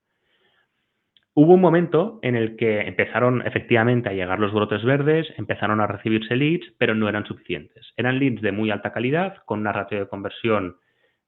Hubo 1.34 1.54
un 1.54 1.62
momento 1.62 2.18
en 2.20 2.36
el 2.36 2.56
que 2.56 2.82
empezaron 2.82 3.46
efectivamente 3.46 4.10
a 4.10 4.12
llegar 4.12 4.38
los 4.38 4.52
brotes 4.52 4.84
verdes, 4.84 5.26
empezaron 5.38 5.80
a 5.80 5.86
recibirse 5.86 6.36
leads, 6.36 6.74
pero 6.76 6.94
no 6.94 7.08
eran 7.08 7.24
suficientes. 7.24 7.90
Eran 7.96 8.18
leads 8.18 8.42
de 8.42 8.52
muy 8.52 8.70
alta 8.70 8.92
calidad, 8.92 9.38
con 9.46 9.60
una 9.60 9.72
ratio 9.72 9.98
de 9.98 10.08
conversión 10.08 10.76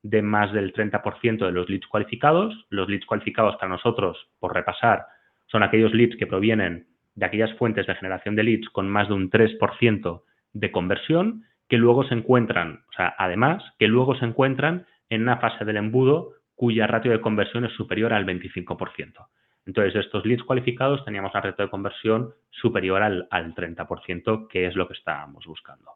de 0.02 0.20
más 0.20 0.52
del 0.52 0.74
30% 0.74 1.46
de 1.46 1.52
los 1.52 1.70
leads 1.70 1.86
cualificados. 1.86 2.66
Los 2.68 2.86
leads 2.90 3.06
cualificados 3.06 3.56
para 3.56 3.70
nosotros, 3.70 4.28
por 4.38 4.52
repasar, 4.52 5.06
son 5.46 5.62
aquellos 5.62 5.94
leads 5.94 6.16
que 6.18 6.26
provienen 6.26 6.86
de 7.14 7.24
aquellas 7.24 7.54
fuentes 7.54 7.86
de 7.86 7.94
generación 7.94 8.36
de 8.36 8.42
leads 8.42 8.68
con 8.70 8.90
más 8.90 9.08
de 9.08 9.14
un 9.14 9.30
3% 9.30 10.22
de 10.52 10.70
conversión, 10.70 11.44
que 11.74 11.78
luego 11.78 12.04
se 12.04 12.14
encuentran, 12.14 12.84
o 12.88 12.92
sea, 12.92 13.16
además, 13.18 13.60
que 13.80 13.88
luego 13.88 14.14
se 14.14 14.24
encuentran 14.24 14.86
en 15.10 15.22
una 15.22 15.38
fase 15.38 15.64
del 15.64 15.76
embudo 15.76 16.34
cuya 16.54 16.86
ratio 16.86 17.10
de 17.10 17.20
conversión 17.20 17.64
es 17.64 17.72
superior 17.72 18.12
al 18.12 18.24
25%. 18.24 19.26
Entonces, 19.66 19.96
estos 19.96 20.24
leads 20.24 20.44
cualificados 20.44 21.04
teníamos 21.04 21.32
una 21.34 21.40
ratio 21.40 21.64
de 21.64 21.70
conversión 21.72 22.32
superior 22.50 23.02
al, 23.02 23.26
30%, 23.28 24.46
que 24.46 24.68
es 24.68 24.76
lo 24.76 24.86
que 24.86 24.94
estábamos 24.94 25.46
buscando. 25.46 25.90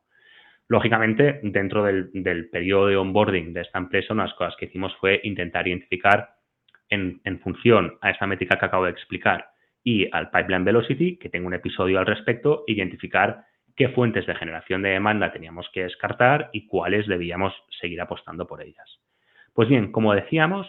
Lógicamente, 0.67 1.39
dentro 1.45 1.85
del, 1.85 2.11
periodo 2.51 2.89
de 2.89 2.97
onboarding 2.97 3.53
de 3.53 3.61
esta 3.61 3.79
empresa, 3.79 4.15
una 4.15 4.25
de 4.25 4.31
las 4.31 4.37
cosas 4.37 4.57
que 4.59 4.65
hicimos 4.65 4.97
fue 4.97 5.21
intentar 5.23 5.69
identificar 5.69 6.31
en, 6.89 7.21
función 7.39 7.99
a 8.01 8.11
esta 8.11 8.27
métrica 8.27 8.59
que 8.59 8.67
acabo 8.67 8.87
de 8.87 8.91
explicar 8.91 9.51
y 9.85 10.09
al 10.11 10.29
pipeline 10.31 10.65
velocity, 10.65 11.19
que 11.19 11.29
tengo 11.29 11.47
un 11.47 11.55
episodio 11.55 12.01
al 12.01 12.07
respecto, 12.07 12.65
identificar 12.67 13.45
qué 13.79 13.89
fuentes 13.91 14.27
de 14.27 14.35
generación 14.35 14.83
de 14.83 14.91
demanda 14.91 15.33
teníamos 15.33 15.71
que 15.73 15.85
descartar 15.85 16.51
y 16.53 16.67
cuáles 16.67 17.07
debíamos 17.07 17.55
seguir 17.81 18.01
apostando 18.01 18.45
por 18.45 18.61
ellas. 18.61 19.01
Pues 19.55 19.69
bien, 19.69 19.93
como 19.93 20.13
decíamos, 20.15 20.67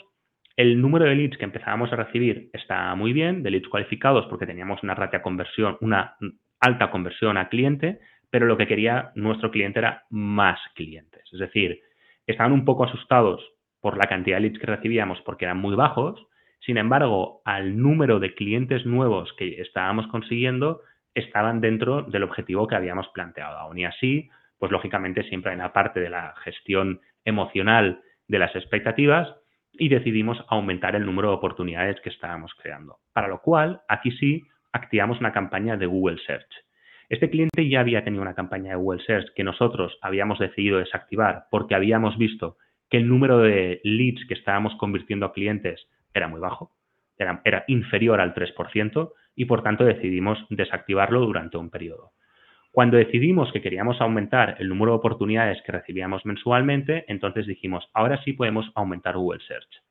el 0.55 0.79
número 0.79 1.05
de 1.05 1.15
leads 1.15 1.37
que 1.37 1.45
empezábamos 1.45 1.91
a 1.91 1.95
recibir 1.95 2.51
está 2.53 2.93
muy 2.93 3.11
bien, 3.11 3.41
de 3.41 3.49
leads 3.49 3.67
cualificados, 3.67 4.27
porque 4.27 4.45
teníamos 4.45 4.83
una 4.83 4.95
conversión, 5.23 5.77
una 5.81 6.17
alta 6.59 6.91
conversión 6.91 7.37
a 7.37 7.49
cliente, 7.49 7.99
pero 8.29 8.45
lo 8.45 8.57
que 8.57 8.67
quería 8.67 9.11
nuestro 9.15 9.49
cliente 9.49 9.79
era 9.79 10.03
más 10.11 10.59
clientes. 10.75 11.23
Es 11.33 11.39
decir, 11.39 11.81
estaban 12.27 12.51
un 12.51 12.63
poco 12.63 12.83
asustados 12.83 13.43
por 13.81 13.97
la 13.97 14.05
cantidad 14.05 14.37
de 14.37 14.41
leads 14.41 14.59
que 14.59 14.67
recibíamos 14.67 15.19
porque 15.21 15.45
eran 15.45 15.57
muy 15.57 15.75
bajos. 15.75 16.27
Sin 16.59 16.77
embargo, 16.77 17.41
al 17.43 17.75
número 17.75 18.19
de 18.19 18.35
clientes 18.35 18.85
nuevos 18.85 19.33
que 19.33 19.61
estábamos 19.61 20.05
consiguiendo, 20.07 20.81
estaban 21.13 21.61
dentro 21.61 22.03
del 22.03 22.23
objetivo 22.23 22.67
que 22.67 22.75
habíamos 22.75 23.07
planteado. 23.09 23.57
Aún 23.57 23.79
y 23.79 23.85
así, 23.85 24.29
pues 24.57 24.71
lógicamente 24.71 25.23
siempre 25.23 25.51
hay 25.51 25.55
una 25.55 25.73
parte 25.73 25.99
de 25.99 26.09
la 26.09 26.35
gestión 26.43 27.01
emocional 27.25 28.01
de 28.27 28.39
las 28.39 28.55
expectativas 28.55 29.35
y 29.73 29.89
decidimos 29.89 30.43
aumentar 30.49 30.95
el 30.95 31.05
número 31.05 31.29
de 31.29 31.35
oportunidades 31.35 31.99
que 32.01 32.09
estábamos 32.09 32.53
creando. 32.55 32.97
Para 33.13 33.27
lo 33.27 33.41
cual, 33.41 33.81
aquí 33.87 34.11
sí, 34.11 34.43
activamos 34.71 35.19
una 35.19 35.31
campaña 35.31 35.77
de 35.77 35.85
Google 35.85 36.19
Search. 36.25 36.49
Este 37.09 37.29
cliente 37.29 37.67
ya 37.67 37.79
había 37.79 38.03
tenido 38.03 38.21
una 38.21 38.35
campaña 38.35 38.71
de 38.71 38.75
Google 38.75 39.03
Search 39.03 39.33
que 39.35 39.43
nosotros 39.43 39.97
habíamos 40.01 40.37
decidido 40.37 40.77
desactivar 40.77 41.45
porque 41.49 41.75
habíamos 41.75 42.17
visto 42.17 42.57
que 42.89 42.97
el 42.97 43.07
número 43.07 43.39
de 43.39 43.81
leads 43.83 44.27
que 44.27 44.35
estábamos 44.35 44.75
convirtiendo 44.75 45.25
a 45.25 45.33
clientes 45.33 45.87
era 46.13 46.27
muy 46.27 46.39
bajo, 46.39 46.71
era, 47.17 47.41
era 47.45 47.63
inferior 47.67 48.19
al 48.19 48.33
3% 48.33 49.11
y 49.39 49.45
por 49.45 49.63
tanto 49.63 49.85
decidimos 49.85 50.37
desactivarlo 50.49 51.21
durante 51.21 51.55
un 51.55 51.69
periodo. 51.69 52.11
Cuando 52.73 52.97
decidimos 52.97 53.49
que 53.53 53.61
queríamos 53.61 54.01
aumentar 54.01 54.57
el 54.59 54.67
número 54.67 54.91
de 54.91 54.97
oportunidades 54.97 55.61
que 55.65 55.71
recibíamos 55.71 56.25
mensualmente, 56.25 57.05
entonces 57.07 57.47
dijimos, 57.47 57.87
ahora 57.93 58.21
sí 58.25 58.33
podemos 58.33 58.69
aumentar 58.75 59.15
Google 59.15 59.39
Search. 59.47 59.81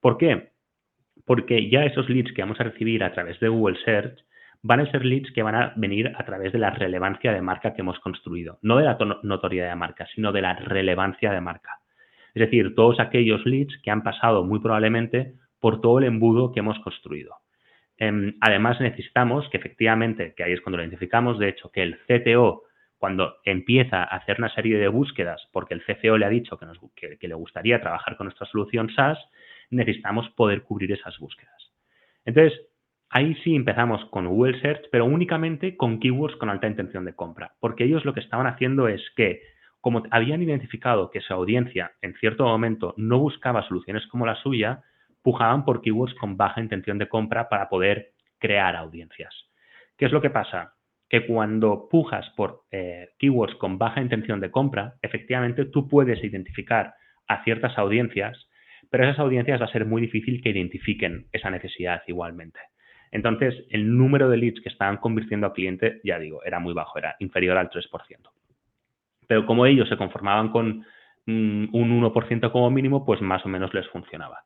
¿Por 0.00 0.18
qué? 0.18 0.48
Porque 1.24 1.70
ya 1.70 1.84
esos 1.84 2.10
leads 2.10 2.32
que 2.32 2.42
vamos 2.42 2.58
a 2.58 2.64
recibir 2.64 3.04
a 3.04 3.12
través 3.12 3.38
de 3.38 3.46
Google 3.46 3.78
Search 3.84 4.18
van 4.62 4.80
a 4.80 4.90
ser 4.90 5.04
leads 5.04 5.30
que 5.32 5.44
van 5.44 5.54
a 5.54 5.72
venir 5.76 6.12
a 6.16 6.24
través 6.24 6.52
de 6.52 6.58
la 6.58 6.70
relevancia 6.70 7.32
de 7.32 7.40
marca 7.40 7.74
que 7.74 7.82
hemos 7.82 8.00
construido. 8.00 8.58
No 8.62 8.78
de 8.78 8.84
la 8.84 8.98
notoriedad 9.22 9.68
de 9.68 9.76
marca, 9.76 10.08
sino 10.12 10.32
de 10.32 10.42
la 10.42 10.54
relevancia 10.54 11.30
de 11.30 11.40
marca. 11.40 11.70
Es 12.34 12.40
decir, 12.40 12.74
todos 12.74 12.98
aquellos 12.98 13.46
leads 13.46 13.80
que 13.80 13.92
han 13.92 14.02
pasado 14.02 14.42
muy 14.42 14.58
probablemente 14.58 15.34
por 15.60 15.80
todo 15.80 16.00
el 16.00 16.06
embudo 16.06 16.50
que 16.50 16.58
hemos 16.58 16.80
construido. 16.80 17.36
Em, 17.98 18.36
además, 18.40 18.80
necesitamos 18.80 19.48
que 19.50 19.58
efectivamente, 19.58 20.34
que 20.36 20.44
ahí 20.44 20.52
es 20.52 20.60
cuando 20.60 20.78
lo 20.78 20.84
identificamos, 20.84 21.38
de 21.38 21.48
hecho, 21.48 21.70
que 21.70 21.82
el 21.82 21.98
CTO, 22.06 22.62
cuando 22.96 23.36
empieza 23.44 24.02
a 24.02 24.16
hacer 24.16 24.36
una 24.38 24.52
serie 24.54 24.78
de 24.78 24.88
búsquedas, 24.88 25.48
porque 25.52 25.74
el 25.74 25.84
CFO 25.84 26.16
le 26.16 26.26
ha 26.26 26.30
dicho 26.30 26.58
que, 26.94 27.18
que 27.18 27.28
le 27.28 27.34
gustaría 27.34 27.80
trabajar 27.80 28.16
con 28.16 28.26
nuestra 28.26 28.46
solución 28.46 28.90
SaaS, 28.90 29.18
necesitamos 29.70 30.28
poder 30.30 30.62
cubrir 30.62 30.92
esas 30.92 31.18
búsquedas. 31.18 31.72
Entonces, 32.24 32.60
ahí 33.10 33.34
sí 33.42 33.54
empezamos 33.54 34.04
con 34.06 34.26
Google 34.26 34.60
Search, 34.60 34.88
pero 34.90 35.04
únicamente 35.04 35.76
con 35.76 36.00
keywords 36.00 36.36
con 36.36 36.50
alta 36.50 36.66
intención 36.66 37.04
de 37.04 37.14
compra, 37.14 37.54
porque 37.60 37.84
ellos 37.84 38.04
lo 38.04 38.14
que 38.14 38.20
estaban 38.20 38.46
haciendo 38.46 38.88
es 38.88 39.02
que, 39.16 39.42
como 39.80 40.02
habían 40.10 40.42
identificado 40.42 41.10
que 41.10 41.20
su 41.20 41.32
audiencia 41.32 41.92
en 42.02 42.14
cierto 42.14 42.44
momento 42.44 42.94
no 42.96 43.18
buscaba 43.18 43.66
soluciones 43.66 44.06
como 44.08 44.26
la 44.26 44.36
suya, 44.36 44.82
pujaban 45.28 45.66
por 45.66 45.82
keywords 45.82 46.14
con 46.14 46.38
baja 46.38 46.58
intención 46.58 46.96
de 46.96 47.06
compra 47.06 47.50
para 47.50 47.68
poder 47.68 48.12
crear 48.38 48.74
audiencias. 48.76 49.34
¿Qué 49.98 50.06
es 50.06 50.10
lo 50.10 50.22
que 50.22 50.30
pasa? 50.30 50.72
Que 51.06 51.26
cuando 51.26 51.86
pujas 51.90 52.30
por 52.34 52.62
eh, 52.70 53.10
keywords 53.18 53.54
con 53.56 53.76
baja 53.76 54.00
intención 54.00 54.40
de 54.40 54.50
compra, 54.50 54.94
efectivamente 55.02 55.66
tú 55.66 55.86
puedes 55.86 56.24
identificar 56.24 56.94
a 57.28 57.44
ciertas 57.44 57.76
audiencias, 57.76 58.48
pero 58.88 59.04
esas 59.04 59.18
audiencias 59.18 59.60
va 59.60 59.66
a 59.66 59.70
ser 59.70 59.84
muy 59.84 60.00
difícil 60.00 60.42
que 60.42 60.48
identifiquen 60.48 61.26
esa 61.30 61.50
necesidad 61.50 62.00
igualmente. 62.06 62.60
Entonces, 63.10 63.54
el 63.68 63.94
número 63.94 64.30
de 64.30 64.38
leads 64.38 64.62
que 64.62 64.70
estaban 64.70 64.96
convirtiendo 64.96 65.46
a 65.46 65.52
cliente, 65.52 66.00
ya 66.04 66.18
digo, 66.18 66.42
era 66.42 66.58
muy 66.58 66.72
bajo, 66.72 66.96
era 66.98 67.16
inferior 67.18 67.58
al 67.58 67.68
3%. 67.68 67.86
Pero 69.26 69.44
como 69.44 69.66
ellos 69.66 69.90
se 69.90 69.98
conformaban 69.98 70.48
con 70.48 70.86
mm, 71.26 71.66
un 71.74 72.02
1% 72.02 72.50
como 72.50 72.70
mínimo, 72.70 73.04
pues 73.04 73.20
más 73.20 73.44
o 73.44 73.50
menos 73.50 73.74
les 73.74 73.86
funcionaba. 73.88 74.38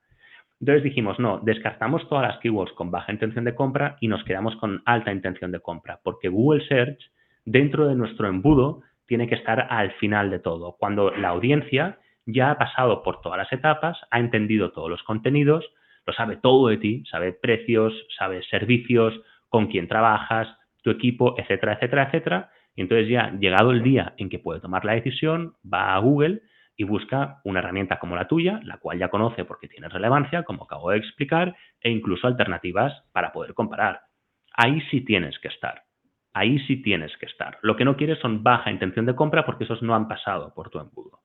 Entonces 0.63 0.85
dijimos, 0.85 1.19
no, 1.19 1.41
descartamos 1.43 2.09
todas 2.09 2.29
las 2.29 2.39
keywords 2.39 2.73
con 2.75 2.93
baja 2.93 3.11
intención 3.11 3.45
de 3.45 3.57
compra 3.57 3.97
y 3.99 4.07
nos 4.07 4.23
quedamos 4.23 4.55
con 4.57 4.81
alta 4.85 5.11
intención 5.11 5.51
de 5.51 5.59
compra, 5.59 5.99
porque 6.05 6.29
Google 6.29 6.65
Search, 6.69 7.01
dentro 7.45 7.89
de 7.89 7.97
nuestro 7.97 8.29
embudo, 8.29 8.81
tiene 9.07 9.27
que 9.27 9.35
estar 9.35 9.67
al 9.69 9.91
final 9.95 10.31
de 10.31 10.39
todo, 10.39 10.77
cuando 10.79 11.11
la 11.11 11.31
audiencia 11.31 11.99
ya 12.27 12.53
ha 12.53 12.59
pasado 12.59 13.03
por 13.03 13.21
todas 13.23 13.39
las 13.39 13.53
etapas, 13.53 13.99
ha 14.13 14.21
entendido 14.21 14.71
todos 14.71 14.89
los 14.89 15.03
contenidos, 15.03 15.69
lo 16.07 16.13
sabe 16.13 16.37
todo 16.37 16.69
de 16.69 16.77
ti, 16.77 17.03
sabe 17.11 17.33
precios, 17.33 17.93
sabe 18.17 18.45
servicios, 18.45 19.21
con 19.49 19.67
quién 19.67 19.89
trabajas, 19.89 20.47
tu 20.85 20.91
equipo, 20.91 21.35
etcétera, 21.39 21.73
etcétera, 21.73 22.05
etcétera. 22.05 22.51
Y 22.77 22.83
entonces 22.83 23.09
ya, 23.09 23.33
llegado 23.33 23.73
el 23.73 23.83
día 23.83 24.15
en 24.17 24.29
que 24.29 24.39
puede 24.39 24.61
tomar 24.61 24.85
la 24.85 24.93
decisión, 24.93 25.55
va 25.67 25.97
a 25.97 25.99
Google 25.99 26.41
y 26.83 26.85
busca 26.85 27.41
una 27.45 27.61
herramienta 27.61 28.01
como 28.01 28.17
la 28.17 28.27
tuya, 28.27 28.59
la 28.65 28.79
cual 28.79 28.99
ya 28.99 29.09
conoce 29.09 29.45
porque 29.45 29.69
tiene 29.69 29.89
relevancia, 29.89 30.43
como 30.43 30.65
acabo 30.65 30.91
de 30.91 30.97
explicar, 30.99 31.55
e 31.81 31.91
incluso 31.91 32.27
alternativas 32.27 33.05
para 33.13 33.33
poder 33.33 33.55
comparar. 33.55 34.01
Ahí 34.53 34.81
sí 34.91 35.03
tienes 35.03 35.39
que 35.39 35.47
estar. 35.47 35.85
Ahí 36.35 36.59
sí 36.67 36.83
tienes 36.83 37.17
que 37.19 37.27
estar. 37.27 37.59
Lo 37.63 37.77
que 37.77 37.85
no 37.85 37.97
quieres 37.97 38.19
son 38.19 38.43
baja 38.43 38.73
intención 38.73 39.07
de 39.07 39.15
compra 39.15 39.47
porque 39.47 39.63
esos 39.63 39.81
no 39.81 39.95
han 39.95 40.09
pasado 40.09 40.53
por 40.55 40.71
tu 40.71 40.81
embudo. 40.81 41.21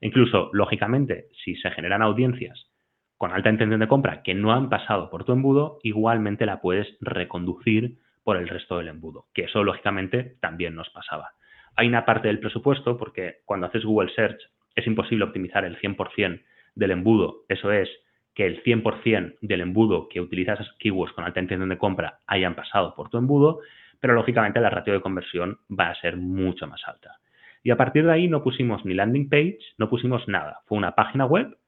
Incluso, 0.00 0.50
lógicamente, 0.52 1.26
si 1.44 1.56
se 1.56 1.72
generan 1.72 2.02
audiencias 2.02 2.70
con 3.16 3.32
alta 3.32 3.50
intención 3.50 3.80
de 3.80 3.88
compra 3.88 4.22
que 4.22 4.34
no 4.34 4.52
han 4.52 4.68
pasado 4.68 5.10
por 5.10 5.24
tu 5.24 5.32
embudo, 5.32 5.80
igualmente 5.82 6.46
la 6.46 6.60
puedes 6.60 6.86
reconducir 7.00 7.98
por 8.22 8.36
el 8.36 8.46
resto 8.46 8.78
del 8.78 8.88
embudo, 8.88 9.26
que 9.34 9.42
eso 9.42 9.64
lógicamente 9.64 10.36
también 10.40 10.76
nos 10.76 10.88
pasaba. 10.90 11.32
Hay 11.74 11.88
una 11.88 12.04
parte 12.04 12.28
del 12.28 12.38
presupuesto 12.38 12.96
porque 12.96 13.38
cuando 13.44 13.66
haces 13.66 13.84
Google 13.84 14.12
Search 14.14 14.40
es 14.80 14.86
imposible 14.86 15.24
optimizar 15.24 15.64
el 15.64 15.78
100% 15.78 16.42
del 16.74 16.90
embudo. 16.90 17.44
Eso 17.48 17.72
es, 17.72 17.88
que 18.34 18.46
el 18.46 18.62
100% 18.62 19.36
del 19.40 19.60
embudo 19.60 20.08
que 20.08 20.20
utilizas 20.20 20.58
keywords 20.78 21.12
con 21.14 21.24
alta 21.24 21.40
intención 21.40 21.68
de 21.68 21.78
compra 21.78 22.20
hayan 22.26 22.54
pasado 22.54 22.94
por 22.94 23.08
tu 23.10 23.18
embudo, 23.18 23.60
pero 24.00 24.14
lógicamente 24.14 24.60
la 24.60 24.70
ratio 24.70 24.92
de 24.92 25.00
conversión 25.00 25.58
va 25.70 25.88
a 25.88 26.00
ser 26.00 26.16
mucho 26.16 26.66
más 26.66 26.80
alta. 26.86 27.18
Y 27.62 27.70
a 27.70 27.76
partir 27.76 28.06
de 28.06 28.12
ahí 28.12 28.28
no 28.28 28.42
pusimos 28.42 28.84
ni 28.84 28.94
landing 28.94 29.28
page, 29.28 29.58
no 29.76 29.90
pusimos 29.90 30.26
nada. 30.28 30.60
Fue 30.66 30.78
una 30.78 30.94
página 30.94 31.26
web 31.26 31.58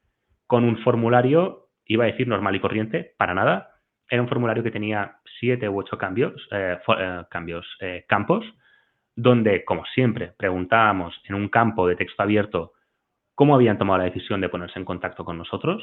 con 0.47 0.65
un 0.65 0.79
formulario, 0.79 1.69
iba 1.85 2.05
a 2.05 2.07
decir 2.07 2.29
normal 2.29 2.57
y 2.57 2.61
corriente, 2.61 3.15
para 3.19 3.35
nada. 3.35 3.73
Era 4.09 4.23
un 4.23 4.29
formulario 4.29 4.63
que 4.63 4.71
tenía 4.71 5.17
siete 5.39 5.69
u 5.69 5.79
ocho 5.79 5.99
cambios, 5.99 6.35
eh, 6.51 6.79
eh, 6.99 7.23
eh, 7.81 8.05
campos, 8.09 8.45
donde, 9.15 9.65
como 9.65 9.85
siempre, 9.95 10.33
preguntábamos 10.39 11.15
en 11.29 11.35
un 11.35 11.49
campo 11.49 11.87
de 11.87 11.97
texto 11.97 12.23
abierto 12.23 12.73
cómo 13.43 13.57
habían 13.57 13.77
tomado 13.77 13.99
la 13.99 14.05
decisión 14.05 14.41
de 14.41 14.49
ponerse 14.49 14.79
en 14.79 14.85
contacto 14.85 15.25
con 15.25 15.37
nosotros, 15.37 15.83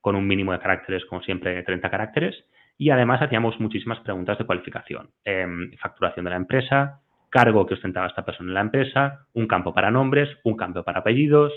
con 0.00 0.16
un 0.16 0.26
mínimo 0.26 0.52
de 0.52 0.58
caracteres, 0.58 1.04
como 1.04 1.20
siempre, 1.20 1.54
de 1.54 1.62
30 1.62 1.90
caracteres, 1.90 2.34
y 2.78 2.88
además 2.88 3.20
hacíamos 3.20 3.60
muchísimas 3.60 4.00
preguntas 4.00 4.38
de 4.38 4.46
cualificación. 4.46 5.10
Em, 5.22 5.70
facturación 5.72 6.24
de 6.24 6.30
la 6.30 6.38
empresa, 6.38 7.02
cargo 7.28 7.66
que 7.66 7.74
ostentaba 7.74 8.06
esta 8.06 8.24
persona 8.24 8.48
en 8.48 8.54
la 8.54 8.62
empresa, 8.62 9.26
un 9.34 9.46
campo 9.46 9.74
para 9.74 9.90
nombres, 9.90 10.30
un 10.44 10.56
campo 10.56 10.82
para 10.82 11.00
apellidos, 11.00 11.52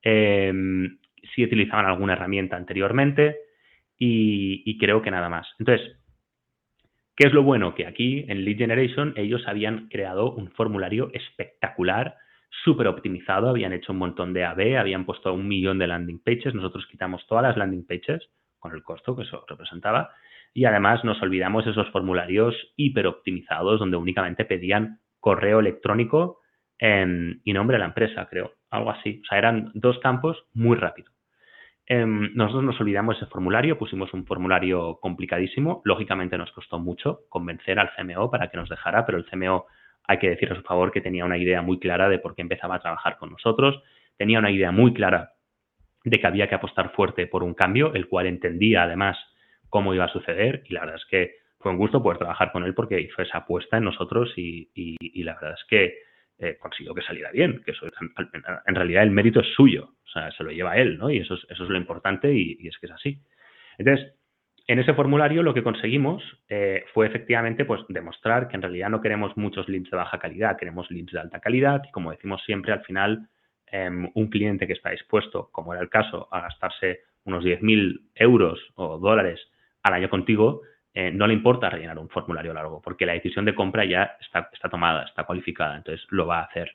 em, 0.00 0.96
si 1.34 1.44
utilizaban 1.44 1.84
alguna 1.84 2.14
herramienta 2.14 2.56
anteriormente 2.56 3.36
y, 3.98 4.62
y 4.64 4.78
creo 4.78 5.02
que 5.02 5.10
nada 5.10 5.28
más. 5.28 5.46
Entonces, 5.58 5.94
¿Qué 7.18 7.28
es 7.28 7.32
lo 7.32 7.42
bueno? 7.42 7.74
Que 7.74 7.86
aquí 7.86 8.26
en 8.28 8.44
Lead 8.44 8.58
Generation 8.58 9.14
ellos 9.16 9.42
habían 9.46 9.88
creado 9.88 10.32
un 10.32 10.50
formulario 10.50 11.10
espectacular, 11.14 12.16
súper 12.48 12.88
optimizado, 12.88 13.48
habían 13.48 13.72
hecho 13.72 13.92
un 13.92 13.98
montón 13.98 14.32
de 14.32 14.44
AB, 14.44 14.78
habían 14.78 15.04
puesto 15.04 15.32
un 15.32 15.46
millón 15.48 15.78
de 15.78 15.86
landing 15.86 16.20
pages, 16.22 16.54
nosotros 16.54 16.86
quitamos 16.90 17.26
todas 17.26 17.44
las 17.44 17.56
landing 17.56 17.86
pages 17.86 18.28
con 18.58 18.74
el 18.74 18.82
costo 18.82 19.14
que 19.14 19.22
eso 19.22 19.44
representaba 19.48 20.10
y 20.56 20.64
además 20.64 21.04
nos 21.04 21.20
olvidamos 21.20 21.66
esos 21.66 21.90
formularios 21.90 22.54
hiper 22.76 23.06
optimizados 23.06 23.78
donde 23.78 23.98
únicamente 23.98 24.46
pedían 24.46 25.00
correo 25.20 25.60
electrónico 25.60 26.40
y 26.78 27.52
nombre 27.52 27.74
de 27.74 27.78
la 27.80 27.86
empresa, 27.86 28.26
creo, 28.30 28.52
algo 28.70 28.90
así. 28.90 29.20
O 29.22 29.26
sea, 29.26 29.36
eran 29.36 29.70
dos 29.74 29.98
campos 29.98 30.44
muy 30.54 30.76
rápido. 30.76 31.10
Em, 31.84 32.34
nosotros 32.34 32.64
nos 32.64 32.80
olvidamos 32.80 33.16
ese 33.16 33.26
formulario, 33.26 33.78
pusimos 33.78 34.12
un 34.14 34.24
formulario 34.24 34.98
complicadísimo. 35.00 35.82
Lógicamente 35.84 36.38
nos 36.38 36.50
costó 36.52 36.78
mucho 36.78 37.20
convencer 37.28 37.78
al 37.78 37.90
CMO 37.94 38.30
para 38.30 38.48
que 38.48 38.56
nos 38.56 38.70
dejara, 38.70 39.04
pero 39.04 39.18
el 39.18 39.26
CMO 39.26 39.66
hay 40.06 40.18
que 40.18 40.30
decir 40.30 40.52
a 40.52 40.56
su 40.56 40.62
favor 40.62 40.92
que 40.92 41.00
tenía 41.00 41.24
una 41.24 41.38
idea 41.38 41.62
muy 41.62 41.78
clara 41.78 42.08
de 42.08 42.18
por 42.18 42.34
qué 42.34 42.42
empezaba 42.42 42.76
a 42.76 42.80
trabajar 42.80 43.16
con 43.16 43.30
nosotros, 43.30 43.82
tenía 44.16 44.38
una 44.38 44.50
idea 44.50 44.72
muy 44.72 44.92
clara 44.92 45.32
de 46.04 46.18
que 46.18 46.26
había 46.26 46.48
que 46.48 46.54
apostar 46.54 46.92
fuerte 46.92 47.26
por 47.26 47.42
un 47.42 47.54
cambio, 47.54 47.92
el 47.94 48.08
cual 48.08 48.26
entendía 48.26 48.84
además 48.84 49.18
cómo 49.68 49.92
iba 49.94 50.04
a 50.04 50.12
suceder 50.12 50.62
y 50.66 50.74
la 50.74 50.80
verdad 50.80 50.96
es 50.96 51.06
que 51.06 51.34
fue 51.58 51.72
un 51.72 51.78
gusto 51.78 52.02
poder 52.02 52.18
trabajar 52.18 52.52
con 52.52 52.64
él 52.64 52.74
porque 52.74 53.00
hizo 53.00 53.22
esa 53.22 53.38
apuesta 53.38 53.76
en 53.76 53.84
nosotros 53.84 54.32
y, 54.36 54.68
la 55.24 55.34
verdad 55.34 55.54
es 55.54 55.64
que 55.68 55.98
eh, 56.38 56.56
consiguió 56.60 56.94
que 56.94 57.02
saliera 57.02 57.30
bien, 57.32 57.62
que 57.64 57.72
eso 57.72 57.86
en 58.66 58.74
realidad 58.74 59.02
el 59.02 59.10
mérito 59.10 59.40
es 59.40 59.48
suyo, 59.54 59.94
o 60.04 60.08
sea, 60.08 60.30
se 60.32 60.44
lo 60.44 60.52
lleva 60.52 60.76
él, 60.76 60.98
¿no? 60.98 61.10
Y 61.10 61.18
eso 61.18 61.34
es, 61.34 61.44
eso 61.48 61.64
es 61.64 61.70
lo 61.70 61.76
importante 61.76 62.32
y, 62.32 62.68
es 62.68 62.78
que 62.78 62.86
es 62.86 62.92
así. 62.92 63.18
Entonces, 63.78 64.14
en 64.66 64.78
ese 64.78 64.94
formulario 64.94 65.42
lo 65.42 65.54
que 65.54 65.62
conseguimos 65.62 66.22
eh, 66.48 66.84
fue 66.92 67.06
efectivamente 67.06 67.64
pues, 67.64 67.82
demostrar 67.88 68.48
que 68.48 68.56
en 68.56 68.62
realidad 68.62 68.90
no 68.90 69.00
queremos 69.00 69.36
muchos 69.36 69.68
leads 69.68 69.90
de 69.90 69.96
baja 69.96 70.18
calidad, 70.18 70.56
queremos 70.56 70.90
leads 70.90 71.12
de 71.12 71.20
alta 71.20 71.40
calidad 71.40 71.82
y 71.86 71.90
como 71.92 72.10
decimos 72.10 72.42
siempre, 72.44 72.72
al 72.72 72.82
final 72.84 73.28
em, 73.66 74.10
un 74.14 74.28
cliente 74.28 74.66
que 74.66 74.72
está 74.72 74.90
dispuesto, 74.90 75.48
como 75.52 75.72
era 75.72 75.82
el 75.82 75.88
caso, 75.88 76.28
a 76.32 76.40
gastarse 76.40 77.00
unos 77.24 77.44
10.000 77.44 78.00
euros 78.14 78.60
o 78.74 78.98
dólares 78.98 79.40
al 79.82 79.94
año 79.94 80.08
contigo, 80.08 80.62
eh, 80.94 81.10
no 81.10 81.26
le 81.26 81.34
importa 81.34 81.68
rellenar 81.68 81.98
un 81.98 82.08
formulario 82.08 82.54
largo, 82.54 82.80
porque 82.80 83.06
la 83.06 83.12
decisión 83.12 83.44
de 83.44 83.54
compra 83.54 83.84
ya 83.84 84.16
está, 84.20 84.48
está 84.52 84.68
tomada, 84.68 85.04
está 85.04 85.24
cualificada, 85.24 85.76
entonces 85.76 86.06
lo 86.10 86.26
va 86.26 86.40
a 86.40 86.44
hacer. 86.44 86.72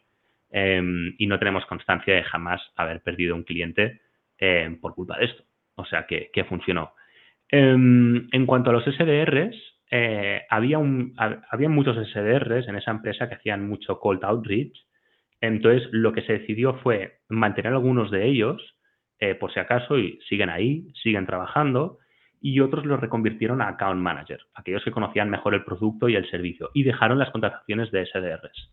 Em, 0.52 1.16
y 1.18 1.28
no 1.28 1.40
tenemos 1.40 1.66
constancia 1.66 2.14
de 2.14 2.24
jamás 2.24 2.62
haber 2.76 3.02
perdido 3.02 3.36
un 3.36 3.44
cliente 3.44 4.02
em, 4.38 4.80
por 4.80 4.94
culpa 4.94 5.18
de 5.18 5.26
esto. 5.26 5.44
O 5.76 5.86
sea, 5.86 6.06
que, 6.06 6.30
funcionó. 6.48 6.94
Em, 7.52 8.30
en 8.32 8.46
cuanto 8.46 8.70
a 8.70 8.74
los 8.74 8.86
SDRs, 8.86 9.56
eh, 9.92 10.44
había, 10.50 10.80
muchos 10.80 11.98
SDRs 11.98 12.70
en 12.70 12.78
esa 12.78 12.92
empresa 12.92 13.28
que 13.28 13.36
hacían 13.36 13.68
mucho 13.68 14.00
cold 14.00 14.24
outreach. 14.24 14.74
Entonces, 15.42 15.90
lo 15.92 16.14
que 16.14 16.22
se 16.22 16.40
decidió 16.40 16.76
fue 16.76 17.20
mantener 17.28 17.74
algunos 17.74 18.10
de 18.10 18.26
ellos, 18.26 18.78
eh, 19.20 19.36
por 19.36 19.54
si 19.54 19.60
acaso, 19.60 20.00
y 20.00 20.18
siguen 20.30 20.50
ahí, 20.50 20.88
siguen 21.04 21.26
trabajando, 21.26 21.98
y 22.40 22.62
otros 22.62 22.86
los 22.86 23.02
reconvirtieron 23.02 23.62
a 23.62 23.68
account 23.68 24.02
manager, 24.02 24.40
aquellos 24.56 24.84
que 24.84 24.92
conocían 24.92 25.30
mejor 25.30 25.54
el 25.54 25.64
producto 25.66 26.08
y 26.08 26.16
el 26.16 26.30
servicio, 26.30 26.70
y 26.74 26.84
dejaron 26.84 27.20
las 27.20 27.32
contrataciones 27.32 27.92
de 27.92 28.06
SDRs. 28.06 28.72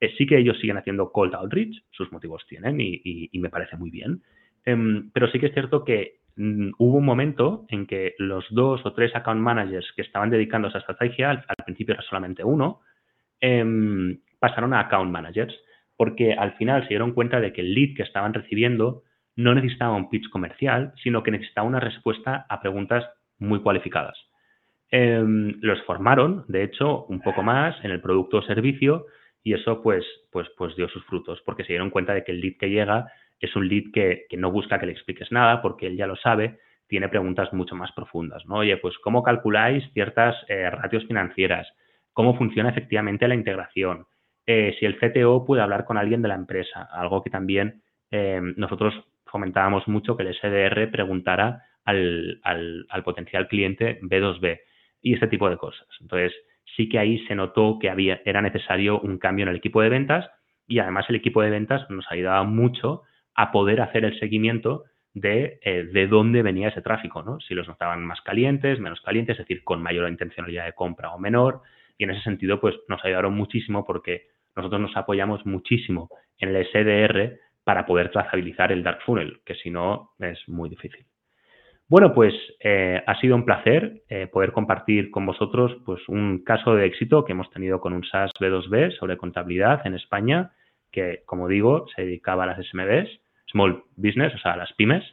Eh, 0.00 0.14
sí 0.16 0.26
que 0.26 0.38
ellos 0.38 0.58
siguen 0.60 0.78
haciendo 0.78 1.10
cold 1.10 1.34
outreach, 1.34 1.82
sus 1.90 2.10
motivos 2.12 2.46
tienen 2.48 2.80
y, 2.80 3.28
me 3.34 3.50
parece 3.50 3.76
muy 3.76 3.90
bien, 3.90 4.22
em, 4.64 5.10
pero 5.12 5.30
sí 5.30 5.38
que 5.38 5.46
es 5.46 5.52
cierto 5.52 5.84
que 5.84 6.19
hubo 6.78 6.98
un 6.98 7.04
momento 7.04 7.66
en 7.68 7.86
que 7.86 8.14
los 8.18 8.46
dos 8.50 8.84
o 8.84 8.92
tres 8.92 9.14
account 9.14 9.40
managers 9.40 9.92
que 9.94 10.02
estaban 10.02 10.30
dedicando 10.30 10.68
a 10.68 10.70
esa 10.70 10.78
estrategia, 10.78 11.30
al, 11.30 11.64
principio 11.64 11.94
era 11.94 12.02
solamente 12.02 12.42
uno, 12.42 12.80
em, 13.40 14.20
pasaron 14.38 14.72
a 14.72 14.80
account 14.80 15.10
managers, 15.10 15.54
porque 15.96 16.32
al 16.32 16.52
final 16.54 16.82
se 16.82 16.88
dieron 16.88 17.12
cuenta 17.12 17.40
de 17.40 17.52
que 17.52 17.60
el 17.60 17.74
lead 17.74 17.94
que 17.94 18.02
estaban 18.02 18.32
recibiendo 18.32 19.02
no 19.36 19.54
necesitaba 19.54 19.96
un 19.96 20.08
pitch 20.08 20.30
comercial, 20.30 20.94
sino 21.02 21.22
que 21.22 21.30
necesitaba 21.30 21.68
una 21.68 21.80
respuesta 21.80 22.46
a 22.48 22.60
preguntas 22.60 23.04
muy 23.38 23.60
cualificadas. 23.60 24.18
Em, 24.90 25.58
los 25.60 25.82
formaron, 25.82 26.44
de 26.48 26.64
hecho, 26.64 27.04
un 27.04 27.20
poco 27.20 27.42
más 27.42 27.76
en 27.84 27.90
el 27.90 28.00
producto 28.00 28.38
o 28.38 28.42
servicio 28.42 29.06
y 29.42 29.54
eso 29.54 29.82
pues, 29.82 30.04
pues, 30.32 30.48
pues 30.56 30.74
dio 30.76 30.88
sus 30.88 31.04
frutos 31.04 31.40
porque 31.44 31.64
se 31.64 31.72
dieron 31.72 31.90
cuenta 31.90 32.14
de 32.14 32.24
que 32.24 32.32
el 32.32 32.40
lead 32.40 32.56
que 32.58 32.70
llega 32.70 33.06
es 33.40 33.56
un 33.56 33.68
lead 33.68 33.92
que, 33.92 34.26
no 34.36 34.50
busca 34.50 34.78
que 34.78 34.86
le 34.86 34.92
expliques 34.92 35.32
nada 35.32 35.62
porque 35.62 35.86
él 35.86 35.96
ya 35.96 36.06
lo 36.06 36.16
sabe, 36.16 36.58
tiene 36.86 37.08
preguntas 37.08 37.52
mucho 37.52 37.74
más 37.74 37.92
profundas, 37.92 38.44
¿no? 38.46 38.56
Oye, 38.56 38.76
pues 38.76 38.98
¿cómo 38.98 39.22
calculáis 39.22 39.84
ciertas 39.92 40.36
eh, 40.48 40.68
ratios 40.68 41.06
financieras? 41.06 41.68
¿Cómo 42.12 42.36
funciona 42.36 42.70
efectivamente 42.70 43.28
la 43.28 43.34
integración? 43.34 44.06
Eh, 44.46 44.74
si 44.78 44.86
el 44.86 44.98
CTO 44.98 45.44
puede 45.44 45.62
hablar 45.62 45.84
con 45.84 45.96
alguien 45.96 46.22
de 46.22 46.28
la 46.28 46.34
empresa, 46.34 46.88
algo 46.90 47.22
que 47.22 47.30
también 47.30 47.82
em, 48.10 48.54
nosotros 48.56 48.94
fomentábamos 49.26 49.86
mucho 49.86 50.16
que 50.16 50.24
el 50.24 50.34
SDR 50.34 50.90
preguntara 50.90 51.62
al, 51.84 52.40
al, 52.42 53.02
potencial 53.04 53.48
cliente 53.48 54.00
B2B 54.02 54.60
y 55.02 55.14
este 55.14 55.28
tipo 55.28 55.48
de 55.48 55.56
cosas. 55.56 55.86
Entonces, 56.00 56.32
sí 56.76 56.88
que 56.88 56.98
ahí 56.98 57.24
se 57.26 57.34
notó 57.34 57.78
que 57.80 57.90
había, 57.90 58.20
era 58.24 58.42
necesario 58.42 59.00
un 59.00 59.18
cambio 59.18 59.44
en 59.44 59.50
el 59.50 59.56
equipo 59.56 59.80
de 59.82 59.88
ventas 59.88 60.28
y 60.66 60.78
además 60.78 61.06
el 61.08 61.16
equipo 61.16 61.42
de 61.42 61.50
ventas 61.50 61.88
nos 61.90 62.10
ayudaba 62.10 62.42
mucho 62.44 63.02
a 63.40 63.52
poder 63.52 63.80
hacer 63.80 64.04
el 64.04 64.18
seguimiento 64.20 64.84
de, 65.14 65.58
eh, 65.62 65.84
de 65.84 66.06
dónde 66.06 66.42
venía 66.42 66.68
ese 66.68 66.82
tráfico, 66.82 67.22
¿no? 67.22 67.40
Si 67.40 67.54
los 67.54 67.66
notaban 67.66 68.04
más 68.04 68.20
calientes, 68.20 68.78
menos 68.78 69.00
calientes, 69.00 69.38
es 69.38 69.46
decir, 69.46 69.64
con 69.64 69.82
mayor 69.82 70.08
intencionalidad 70.10 70.66
de 70.66 70.74
compra 70.74 71.10
o 71.12 71.18
menor. 71.18 71.62
Y 71.96 72.04
en 72.04 72.10
ese 72.10 72.22
sentido, 72.22 72.60
pues 72.60 72.74
nos 72.88 73.02
ayudaron 73.02 73.34
muchísimo 73.34 73.86
porque 73.86 74.26
nosotros 74.54 74.80
nos 74.82 74.94
apoyamos 74.94 75.46
muchísimo 75.46 76.10
en 76.38 76.54
el 76.54 76.66
SDR 76.66 77.38
para 77.64 77.86
poder 77.86 78.10
trazabilizar 78.10 78.72
el 78.72 78.82
Dark 78.82 79.00
Funnel, 79.06 79.40
que 79.46 79.54
si 79.54 79.70
no 79.70 80.10
es 80.18 80.38
muy 80.46 80.68
difícil. 80.68 81.06
Bueno, 81.88 82.12
pues 82.12 82.34
eh, 82.60 83.02
ha 83.06 83.18
sido 83.20 83.34
un 83.36 83.46
placer 83.46 84.02
eh, 84.10 84.26
poder 84.26 84.52
compartir 84.52 85.10
con 85.10 85.24
vosotros 85.24 85.76
pues, 85.86 86.06
un 86.08 86.44
caso 86.44 86.74
de 86.74 86.84
éxito 86.84 87.24
que 87.24 87.32
hemos 87.32 87.50
tenido 87.50 87.80
con 87.80 87.94
un 87.94 88.04
SaaS 88.04 88.32
B2B 88.38 88.98
sobre 88.98 89.16
contabilidad 89.16 89.86
en 89.86 89.94
España, 89.94 90.52
que, 90.92 91.22
como 91.24 91.48
digo, 91.48 91.86
se 91.96 92.02
dedicaba 92.02 92.44
a 92.44 92.46
las 92.46 92.66
SMBs, 92.66 93.08
Small 93.50 93.82
Business, 93.96 94.34
o 94.34 94.38
sea, 94.38 94.56
las 94.56 94.72
pymes. 94.74 95.04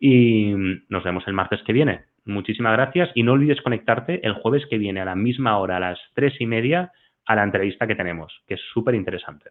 Y 0.00 0.52
nos 0.88 1.04
vemos 1.04 1.24
el 1.26 1.32
martes 1.32 1.62
que 1.62 1.72
viene. 1.72 2.02
Muchísimas 2.24 2.72
gracias 2.72 3.10
y 3.14 3.22
no 3.22 3.32
olvides 3.32 3.60
conectarte 3.62 4.26
el 4.26 4.34
jueves 4.34 4.64
que 4.68 4.78
viene 4.78 5.00
a 5.00 5.04
la 5.04 5.14
misma 5.14 5.58
hora, 5.58 5.76
a 5.76 5.80
las 5.80 5.98
tres 6.14 6.34
y 6.40 6.46
media, 6.46 6.92
a 7.26 7.34
la 7.34 7.44
entrevista 7.44 7.86
que 7.86 7.94
tenemos, 7.94 8.32
que 8.46 8.54
es 8.54 8.60
súper 8.72 8.94
interesante. 8.94 9.50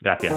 Gracias. 0.00 0.34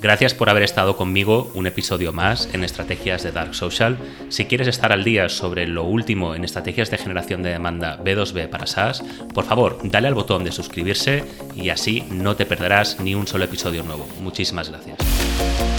Gracias 0.00 0.34
por 0.34 0.50
haber 0.50 0.62
estado 0.62 0.96
conmigo 0.96 1.50
un 1.54 1.66
episodio 1.66 2.12
más 2.12 2.52
en 2.54 2.64
Estrategias 2.64 3.22
de 3.22 3.32
Dark 3.32 3.54
Social. 3.54 3.96
Si 4.28 4.44
quieres 4.44 4.68
estar 4.68 4.92
al 4.92 5.04
día 5.04 5.28
sobre 5.30 5.66
lo 5.66 5.84
último 5.84 6.34
en 6.34 6.44
estrategias 6.44 6.90
de 6.90 6.98
generación 6.98 7.42
de 7.42 7.50
demanda 7.50 7.98
B2B 8.04 8.48
para 8.50 8.66
SaaS, 8.66 9.02
por 9.32 9.44
favor, 9.44 9.78
dale 9.84 10.08
al 10.08 10.14
botón 10.14 10.44
de 10.44 10.52
suscribirse 10.52 11.24
y 11.54 11.70
así 11.70 12.04
no 12.10 12.36
te 12.36 12.44
perderás 12.44 13.00
ni 13.00 13.14
un 13.14 13.26
solo 13.26 13.44
episodio 13.44 13.82
nuevo. 13.82 14.06
Muchísimas 14.20 14.70
gracias. 14.70 15.75